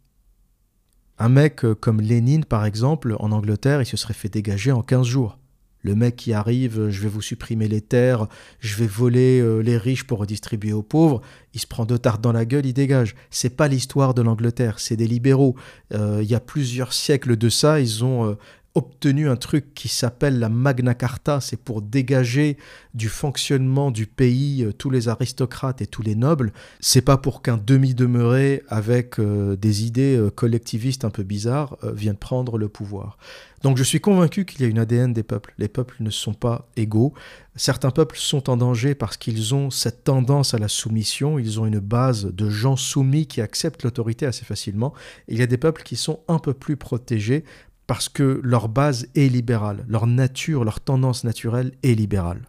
[1.20, 4.84] Un mec euh, comme Lénine, par exemple, en Angleterre, il se serait fait dégager en
[4.84, 5.38] 15 jours.
[5.82, 8.28] Le mec qui arrive, je vais vous supprimer les terres,
[8.60, 11.22] je vais voler euh, les riches pour redistribuer aux pauvres,
[11.54, 13.16] il se prend deux tartes dans la gueule, il dégage.
[13.30, 15.56] C'est pas l'histoire de l'Angleterre, c'est des libéraux.
[15.94, 18.36] Euh, il y a plusieurs siècles de ça, ils ont euh,
[18.78, 22.58] obtenu un truc qui s'appelle la Magna Carta, c'est pour dégager
[22.94, 26.54] du fonctionnement du pays euh, tous les aristocrates et tous les nobles.
[26.80, 32.18] C'est pas pour qu'un demi-demeuré avec euh, des idées euh, collectivistes un peu bizarres vienne
[32.18, 33.18] prendre le pouvoir.
[33.64, 35.54] Donc je suis convaincu qu'il y a une ADN des peuples.
[35.58, 37.14] Les peuples ne sont pas égaux.
[37.56, 41.66] Certains peuples sont en danger parce qu'ils ont cette tendance à la soumission, ils ont
[41.66, 44.94] une base de gens soumis qui acceptent l'autorité assez facilement.
[45.28, 47.44] il y a des peuples qui sont un peu plus protégés
[47.88, 52.42] parce que leur base est libérale, leur nature, leur tendance naturelle est libérale.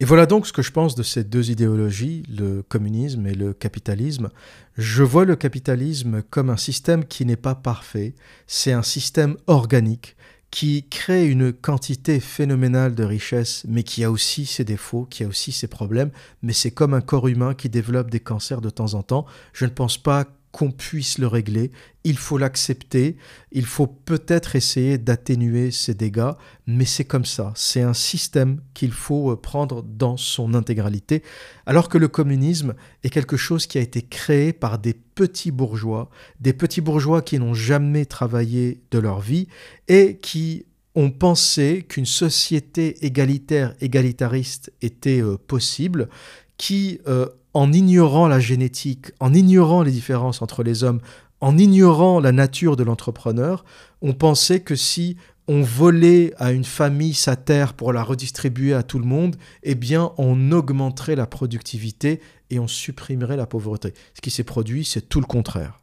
[0.00, 3.52] Et voilà donc ce que je pense de ces deux idéologies, le communisme et le
[3.52, 4.30] capitalisme.
[4.76, 8.14] Je vois le capitalisme comme un système qui n'est pas parfait,
[8.46, 10.16] c'est un système organique
[10.50, 15.26] qui crée une quantité phénoménale de richesses, mais qui a aussi ses défauts, qui a
[15.26, 16.10] aussi ses problèmes,
[16.42, 19.26] mais c'est comme un corps humain qui développe des cancers de temps en temps.
[19.52, 21.72] Je ne pense pas qu'on puisse le régler,
[22.04, 23.16] il faut l'accepter,
[23.52, 26.32] il faut peut-être essayer d'atténuer ces dégâts,
[26.66, 31.22] mais c'est comme ça, c'est un système qu'il faut euh, prendre dans son intégralité,
[31.66, 32.74] alors que le communisme
[33.04, 36.08] est quelque chose qui a été créé par des petits bourgeois,
[36.40, 39.48] des petits bourgeois qui n'ont jamais travaillé de leur vie
[39.88, 46.08] et qui ont pensé qu'une société égalitaire, égalitariste était euh, possible,
[46.56, 51.00] qui euh, en ignorant la génétique, en ignorant les différences entre les hommes,
[51.40, 53.64] en ignorant la nature de l'entrepreneur,
[54.02, 58.82] on pensait que si on volait à une famille sa terre pour la redistribuer à
[58.82, 62.20] tout le monde, eh bien on augmenterait la productivité
[62.50, 63.94] et on supprimerait la pauvreté.
[64.14, 65.80] Ce qui s'est produit, c'est tout le contraire.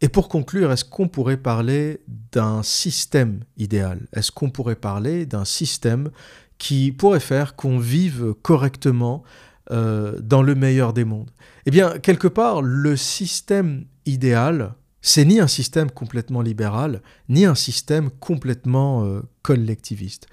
[0.00, 2.00] Et pour conclure, est-ce qu'on pourrait parler
[2.32, 4.06] d'un système idéal?
[4.12, 6.10] Est-ce qu'on pourrait parler d'un système
[6.56, 9.22] qui pourrait faire qu'on vive correctement
[9.70, 11.30] euh, dans le meilleur des mondes
[11.66, 17.54] Eh bien, quelque part, le système idéal, c'est ni un système complètement libéral, ni un
[17.54, 20.26] système complètement euh, collectiviste.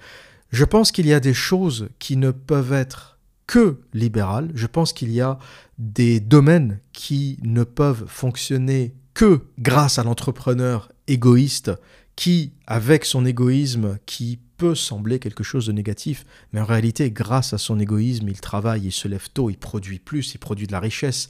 [0.50, 4.50] Je pense qu'il y a des choses qui ne peuvent être que libérales.
[4.54, 5.38] Je pense qu'il y a
[5.78, 11.72] des domaines qui ne peuvent fonctionner que grâce à l'entrepreneur égoïste
[12.16, 17.52] qui, avec son égoïsme, qui peut sembler quelque chose de négatif, mais en réalité, grâce
[17.52, 20.72] à son égoïsme, il travaille, il se lève tôt, il produit plus, il produit de
[20.72, 21.28] la richesse,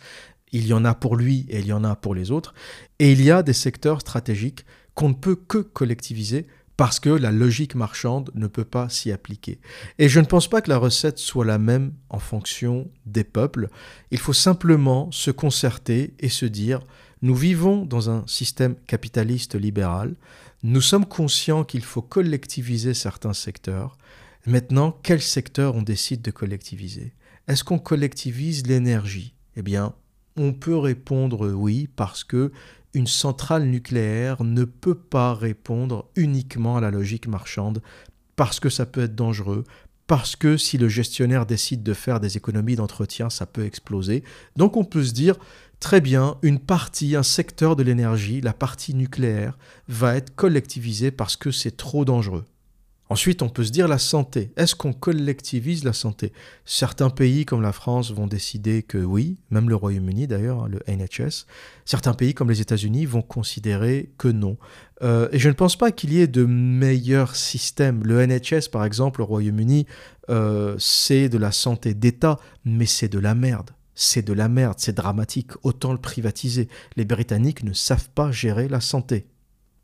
[0.53, 2.55] il y en a pour lui et il y en a pour les autres.
[2.99, 4.65] Et il y a des secteurs stratégiques
[4.95, 6.47] qu'on ne peut que collectiviser
[6.77, 9.59] parce que la logique marchande ne peut pas s'y appliquer.
[9.99, 13.69] Et je ne pense pas que la recette soit la même en fonction des peuples.
[14.11, 16.81] Il faut simplement se concerter et se dire,
[17.23, 20.15] nous vivons dans un système capitaliste libéral,
[20.67, 23.97] nous sommes conscients qu'il faut collectiviser certains secteurs.
[24.47, 27.13] Maintenant, quel secteur on décide de collectiviser?
[27.47, 29.37] Est-ce qu'on collectivise l'énergie?
[29.55, 29.95] Eh bien,
[30.37, 32.51] on peut répondre oui parce que
[32.95, 37.81] une centrale nucléaire ne peut pas répondre uniquement à la logique marchande
[38.35, 39.63] parce que ça peut être dangereux,
[40.07, 44.23] parce que si le gestionnaire décide de faire des économies d'entretien, ça peut exploser.
[44.57, 45.37] Donc on peut se dire,
[45.81, 51.37] très bien, une partie, un secteur de l'énergie, la partie nucléaire, va être collectivisée parce
[51.37, 52.45] que c'est trop dangereux.
[53.09, 54.51] Ensuite, on peut se dire la santé.
[54.57, 56.33] Est-ce qu'on collectivise la santé?
[56.65, 60.81] Certains pays comme la France vont décider que oui, même le Royaume-Uni d'ailleurs, hein, le
[60.89, 61.47] NHS.
[61.85, 64.57] Certains pays comme les États-Unis vont considérer que non.
[65.03, 68.03] Euh, et je ne pense pas qu'il y ait de meilleurs systèmes.
[68.03, 69.87] Le NHS, par exemple, au Royaume-Uni,
[70.29, 73.71] euh, c'est de la santé d'État, mais c'est de la merde.
[73.95, 75.53] C'est de la merde, c'est dramatique.
[75.63, 76.69] Autant le privatiser.
[76.97, 79.27] Les Britanniques ne savent pas gérer la santé.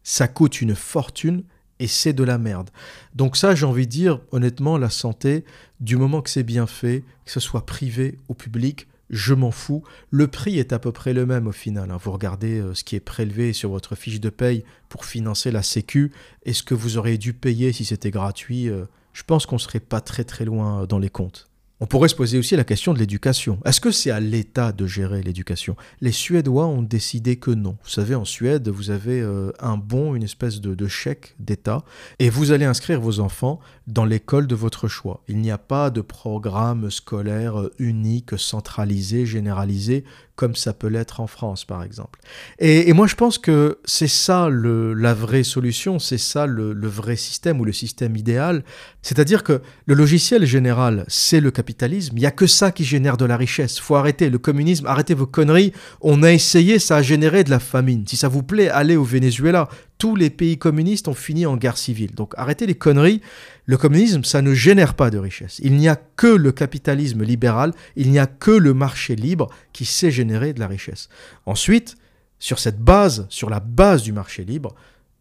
[0.03, 1.45] Ça coûte une fortune
[1.83, 2.71] et c'est de la merde.
[3.17, 5.45] Donc ça, j'ai envie de dire, honnêtement, la santé,
[5.81, 9.83] du moment que c'est bien fait, que ce soit privé ou public, je m'en fous.
[10.11, 11.91] Le prix est à peu près le même au final.
[11.91, 11.99] Hein.
[12.01, 15.65] Vous regardez euh, ce qui est prélevé sur votre fiche de paye pour financer la
[15.65, 16.13] Sécu
[16.45, 18.69] et ce que vous auriez dû payer si c'était gratuit.
[18.69, 21.51] Euh, je pense qu'on serait pas très très loin euh, dans les comptes.
[21.83, 23.59] On pourrait se poser aussi la question de l'éducation.
[23.65, 25.75] Est-ce que c'est à l'État de gérer l'éducation?
[26.01, 27.77] Les Suédois ont décidé que non.
[27.83, 31.83] Vous savez, en Suède, vous avez euh, un bon, une espèce de, chèque d'État,
[32.21, 33.59] et vous allez inscrire vos enfants
[33.89, 35.25] dans l'école de votre choix.
[35.27, 40.05] Il n'y a pas de programme scolaire euh, unique, centralisé, généralisé,
[40.37, 42.19] comme ça peut l'être en France, par exemple.
[42.59, 47.61] Et, moi, je pense que c'est ça la vraie solution, c'est ça le, vrai système
[47.61, 48.65] ou le système idéal.
[49.03, 52.17] C'est-à-dire que le logiciel général, c'est le capitalisme.
[52.17, 53.79] Il n'y a que ça qui génère de la richesse.
[53.79, 55.73] faut arrêter le communisme, arrêtez vos conneries.
[56.01, 58.05] On a essayé, ça a généré de la famine.
[58.07, 59.69] Si ça vous plaît, allez au Venezuela.
[60.03, 62.13] Tous les pays communistes ont fini en guerre civile.
[62.17, 63.21] Donc arrêtez les conneries.
[63.67, 65.61] Le communisme, ça ne génère pas de richesse.
[65.63, 69.85] Il n'y a que le capitalisme libéral, il n'y a que le marché libre qui
[69.85, 71.09] sait générer de la richesse.
[71.47, 71.95] Ensuite,
[72.41, 74.75] sur cette base, sur la base du marché libre,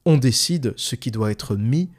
[0.05, 1.91] on décide ce qui doit être mis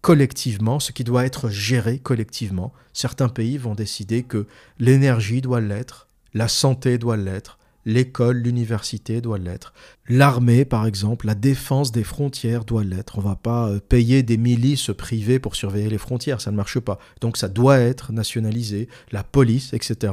[0.00, 2.72] collectivement, ce qui doit être géré collectivement.
[2.92, 4.46] Certains pays vont décider que
[4.78, 7.57] l'énergie doit l'être, la santé doit l'être,
[7.88, 9.72] l'école, l'université doit l'être.
[10.08, 13.18] L'armée, par exemple, la défense des frontières doit l'être.
[13.18, 16.56] On ne va pas euh, payer des milices privées pour surveiller les frontières, ça ne
[16.56, 16.98] marche pas.
[17.22, 20.12] Donc ça doit être nationalisé, la police, etc.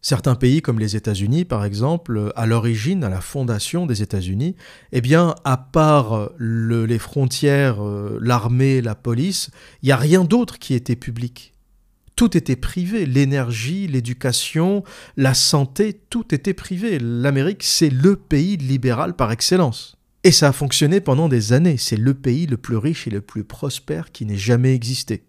[0.00, 4.56] Certains pays comme les États-Unis, par exemple, à l'origine, à la fondation des États-Unis,
[4.92, 9.50] eh bien, à part les frontières, euh, l'armée, la police,
[9.82, 11.52] il n'y a rien d'autre qui était public.
[12.16, 14.82] Tout était privé, l'énergie, l'éducation,
[15.18, 16.98] la santé, tout était privé.
[16.98, 19.98] L'Amérique, c'est le pays libéral par excellence.
[20.24, 21.76] Et ça a fonctionné pendant des années.
[21.76, 25.24] C'est le pays le plus riche et le plus prospère qui n'ait jamais existé.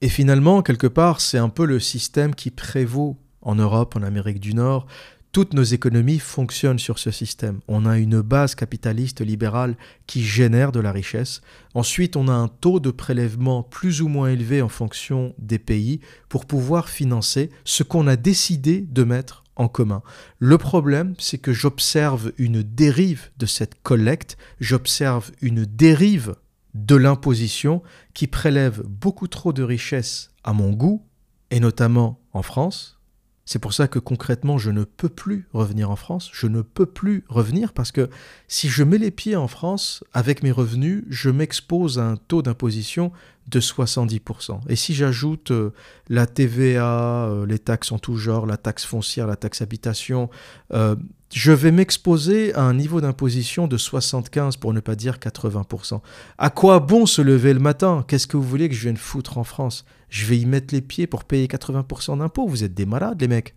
[0.00, 4.40] Et finalement, quelque part, c'est un peu le système qui prévaut en Europe, en Amérique
[4.40, 4.86] du Nord,
[5.32, 7.60] toutes nos économies fonctionnent sur ce système.
[7.66, 9.76] On a une base capitaliste libérale
[10.06, 11.40] qui génère de la richesse.
[11.72, 16.00] Ensuite, on a un taux de prélèvement plus ou moins élevé en fonction des pays
[16.28, 20.02] pour pouvoir financer ce qu'on a décidé de mettre en commun.
[20.38, 26.36] Le problème, c'est que j'observe une dérive de cette collecte, j'observe une dérive
[26.74, 31.06] de l'imposition qui prélève beaucoup trop de richesses à mon goût,
[31.50, 33.01] et notamment en France,
[33.44, 36.30] c'est pour ça que concrètement, je ne peux plus revenir en France.
[36.32, 38.08] Je ne peux plus revenir parce que
[38.46, 42.42] si je mets les pieds en France avec mes revenus, je m'expose à un taux
[42.42, 43.10] d'imposition
[43.48, 44.60] de 70%.
[44.68, 45.72] Et si j'ajoute euh,
[46.08, 50.30] la TVA, euh, les taxes en tout genre, la taxe foncière, la taxe habitation,
[50.72, 50.94] euh,
[51.32, 56.00] je vais m'exposer à un niveau d'imposition de 75 pour ne pas dire 80%.
[56.36, 58.04] À quoi bon se lever le matin?
[58.06, 59.86] Qu'est-ce que vous voulez que je vienne foutre en France?
[60.10, 62.46] Je vais y mettre les pieds pour payer 80% d'impôts.
[62.46, 63.54] Vous êtes des malades, les mecs.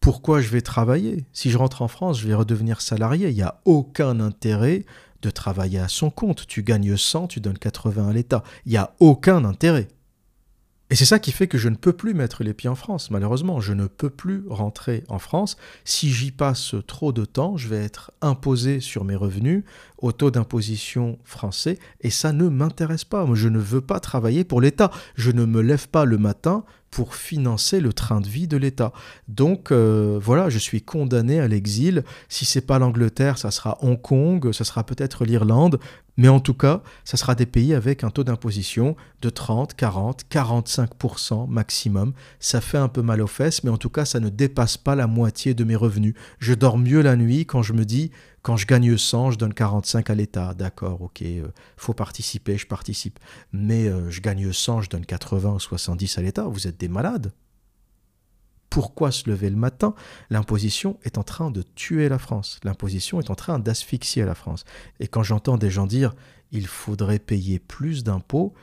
[0.00, 1.26] Pourquoi je vais travailler?
[1.34, 3.28] Si je rentre en France, je vais redevenir salarié.
[3.28, 4.86] Il n'y a aucun intérêt
[5.20, 6.46] de travailler à son compte.
[6.46, 8.42] Tu gagnes 100, tu donnes 80 à l'État.
[8.64, 9.88] Il n'y a aucun intérêt.
[10.90, 13.12] Et c'est ça qui fait que je ne peux plus mettre les pieds en France,
[13.12, 13.60] malheureusement.
[13.60, 15.56] Je ne peux plus rentrer en France.
[15.84, 19.62] Si j'y passe trop de temps, je vais être imposé sur mes revenus
[19.98, 23.24] au taux d'imposition français et ça ne m'intéresse pas.
[23.34, 24.90] Je ne veux pas travailler pour l'État.
[25.14, 28.92] Je ne me lève pas le matin pour financer le train de vie de l'État.
[29.28, 32.02] Donc euh, voilà, je suis condamné à l'exil.
[32.28, 35.78] Si c'est pas l'Angleterre, ça sera Hong Kong, ça sera peut-être l'Irlande,
[36.20, 40.26] mais en tout cas, ça sera des pays avec un taux d'imposition de 30, 40,
[40.30, 42.12] 45% maximum.
[42.40, 44.94] Ça fait un peu mal aux fesses, mais en tout cas, ça ne dépasse pas
[44.94, 46.12] la moitié de mes revenus.
[46.38, 48.10] Je dors mieux la nuit quand je me dis
[48.42, 50.52] quand je gagne 100, je donne 45 à l'État.
[50.52, 51.48] D'accord, ok, euh,
[51.78, 53.18] faut participer, je participe.
[53.54, 56.42] Mais euh, je gagne 100, je donne 80 ou 70 à l'État.
[56.42, 57.32] Vous êtes des malades.
[58.70, 59.94] Pourquoi se lever le matin
[60.30, 62.60] L'imposition est en train de tuer la France.
[62.62, 64.64] L'imposition est en train d'asphyxier la France.
[65.00, 66.14] Et quand j'entends des gens dire
[66.52, 68.54] il faudrait payer plus d'impôts,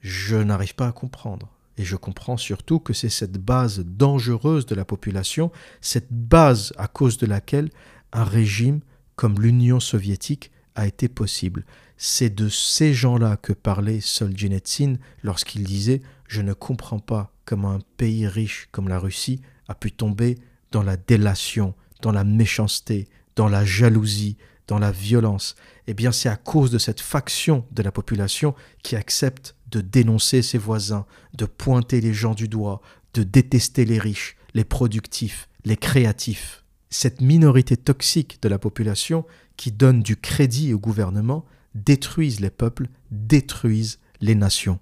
[0.00, 1.48] je n'arrive pas à comprendre.
[1.78, 6.88] Et je comprends surtout que c'est cette base dangereuse de la population, cette base à
[6.88, 7.70] cause de laquelle
[8.12, 8.80] un régime
[9.16, 11.64] comme l'Union soviétique a été possible.
[11.96, 17.80] C'est de ces gens-là que parlait Solzhenitsyn lorsqu'il disait Je ne comprends pas comment un
[17.96, 20.38] pays riche comme la Russie a pu tomber
[20.70, 24.36] dans la délation, dans la méchanceté, dans la jalousie,
[24.68, 25.54] dans la violence.
[25.86, 30.42] Eh bien, c'est à cause de cette faction de la population qui accepte de dénoncer
[30.42, 32.80] ses voisins, de pointer les gens du doigt,
[33.14, 36.62] de détester les riches, les productifs, les créatifs
[36.92, 39.24] cette minorité toxique de la population
[39.56, 41.44] qui donne du crédit au gouvernement
[41.74, 44.78] détruisent les peuples, détruisent les nations.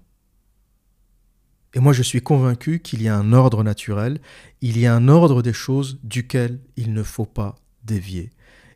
[1.73, 4.19] Et moi je suis convaincu qu'il y a un ordre naturel,
[4.61, 8.31] il y a un ordre des choses duquel il ne faut pas dévier.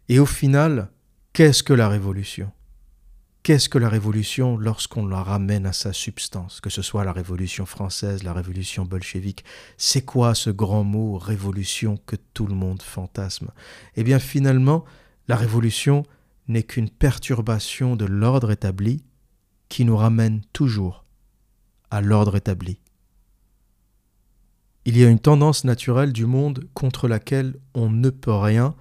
[0.07, 0.89] Et au final,
[1.33, 2.51] qu'est-ce que la révolution?
[3.43, 7.67] Qu'est-ce que la révolution lorsqu'on la ramène à sa substance, que ce soit la révolution
[7.67, 9.45] française, la révolution bolchevique
[9.77, 13.51] C'est quoi ce grand mot révolution que tout le monde fantasme?
[13.95, 14.83] Eh bien finalement,
[15.27, 16.03] la révolution
[16.47, 19.03] n'est qu'une perturbation de l'ordre établi
[19.69, 21.05] qui nous ramène toujours
[21.91, 22.79] à l'ordre établi.
[24.87, 28.75] Il y a une tendance naturelle du monde contre laquelle on ne peut rien,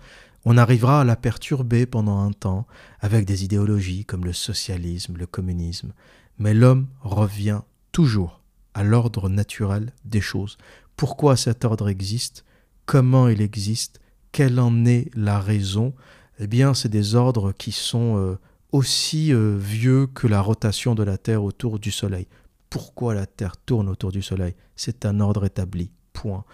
[0.44, 2.66] on arrivera à la perturber pendant un temps
[3.00, 5.94] avec des idéologies comme le socialisme, le communisme,
[6.38, 8.42] mais l'homme revient toujours
[8.74, 10.58] à l'ordre naturel des choses.
[10.94, 12.44] Pourquoi cet ordre existe?
[12.84, 13.98] Comment il existe?
[14.30, 15.94] Quelle en est la raison?
[16.38, 18.38] Eh bien, c'est des ordres qui sont euh,
[18.72, 22.26] aussi euh, vieux que la rotation de la Terre autour du Soleil.
[22.74, 25.92] Pourquoi la Terre tourne autour du Soleil C'est un ordre établi.
[26.12, 26.44] Point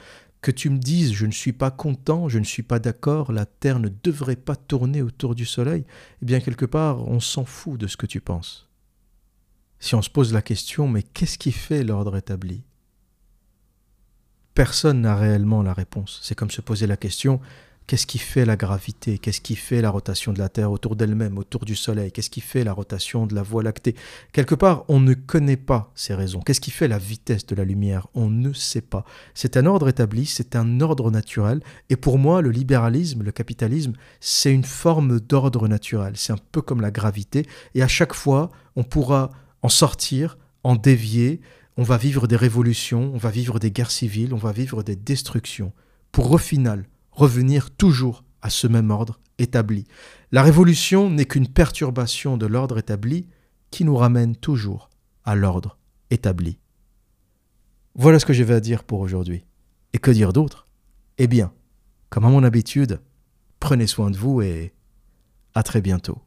[0.42, 3.46] que tu me dises je ne suis pas content, je ne suis pas d'accord, la
[3.46, 5.86] Terre ne devrait pas tourner autour du Soleil,
[6.20, 8.68] eh bien quelque part on s'en fout de ce que tu penses.
[9.78, 12.64] Si on se pose la question mais qu'est-ce qui fait l'ordre établi?
[14.52, 16.20] Personne n'a réellement la réponse.
[16.22, 17.40] C'est comme se poser la question
[17.86, 19.18] Qu'est-ce qui fait la gravité?
[19.18, 22.12] Qu'est-ce qui fait la rotation de la Terre autour d'elle-même, autour du Soleil?
[22.12, 23.96] Qu'est-ce qui fait la rotation de la Voie lactée?
[24.32, 26.40] Quelque part, on ne connaît pas ces raisons.
[26.40, 28.06] Qu'est-ce qui fait la vitesse de la lumière?
[28.14, 29.04] On ne sait pas.
[29.34, 31.62] C'est un ordre établi, c'est un ordre naturel.
[31.88, 36.12] Et pour moi, le libéralisme, le capitalisme, c'est une forme d'ordre naturel.
[36.14, 37.44] C'est un peu comme la gravité.
[37.74, 39.30] Et à chaque fois, on pourra
[39.62, 41.40] en sortir, en dévier.
[41.76, 44.96] On va vivre des révolutions, on va vivre des guerres civiles, on va vivre des
[44.96, 45.72] destructions.
[46.12, 46.84] Pour au final
[47.20, 49.84] revenir toujours à ce même ordre établi.
[50.32, 53.26] La révolution n'est qu'une perturbation de l'ordre établi
[53.70, 54.88] qui nous ramène toujours
[55.24, 55.76] à l'ordre
[56.10, 56.58] établi.
[57.94, 59.44] Voilà ce que j'avais à dire pour aujourd'hui.
[59.92, 60.66] Et que dire d'autre?
[61.18, 61.52] Eh bien,
[62.08, 63.00] comme à mon habitude,
[63.58, 64.72] prenez soin de vous et
[65.54, 66.22] à très bientôt.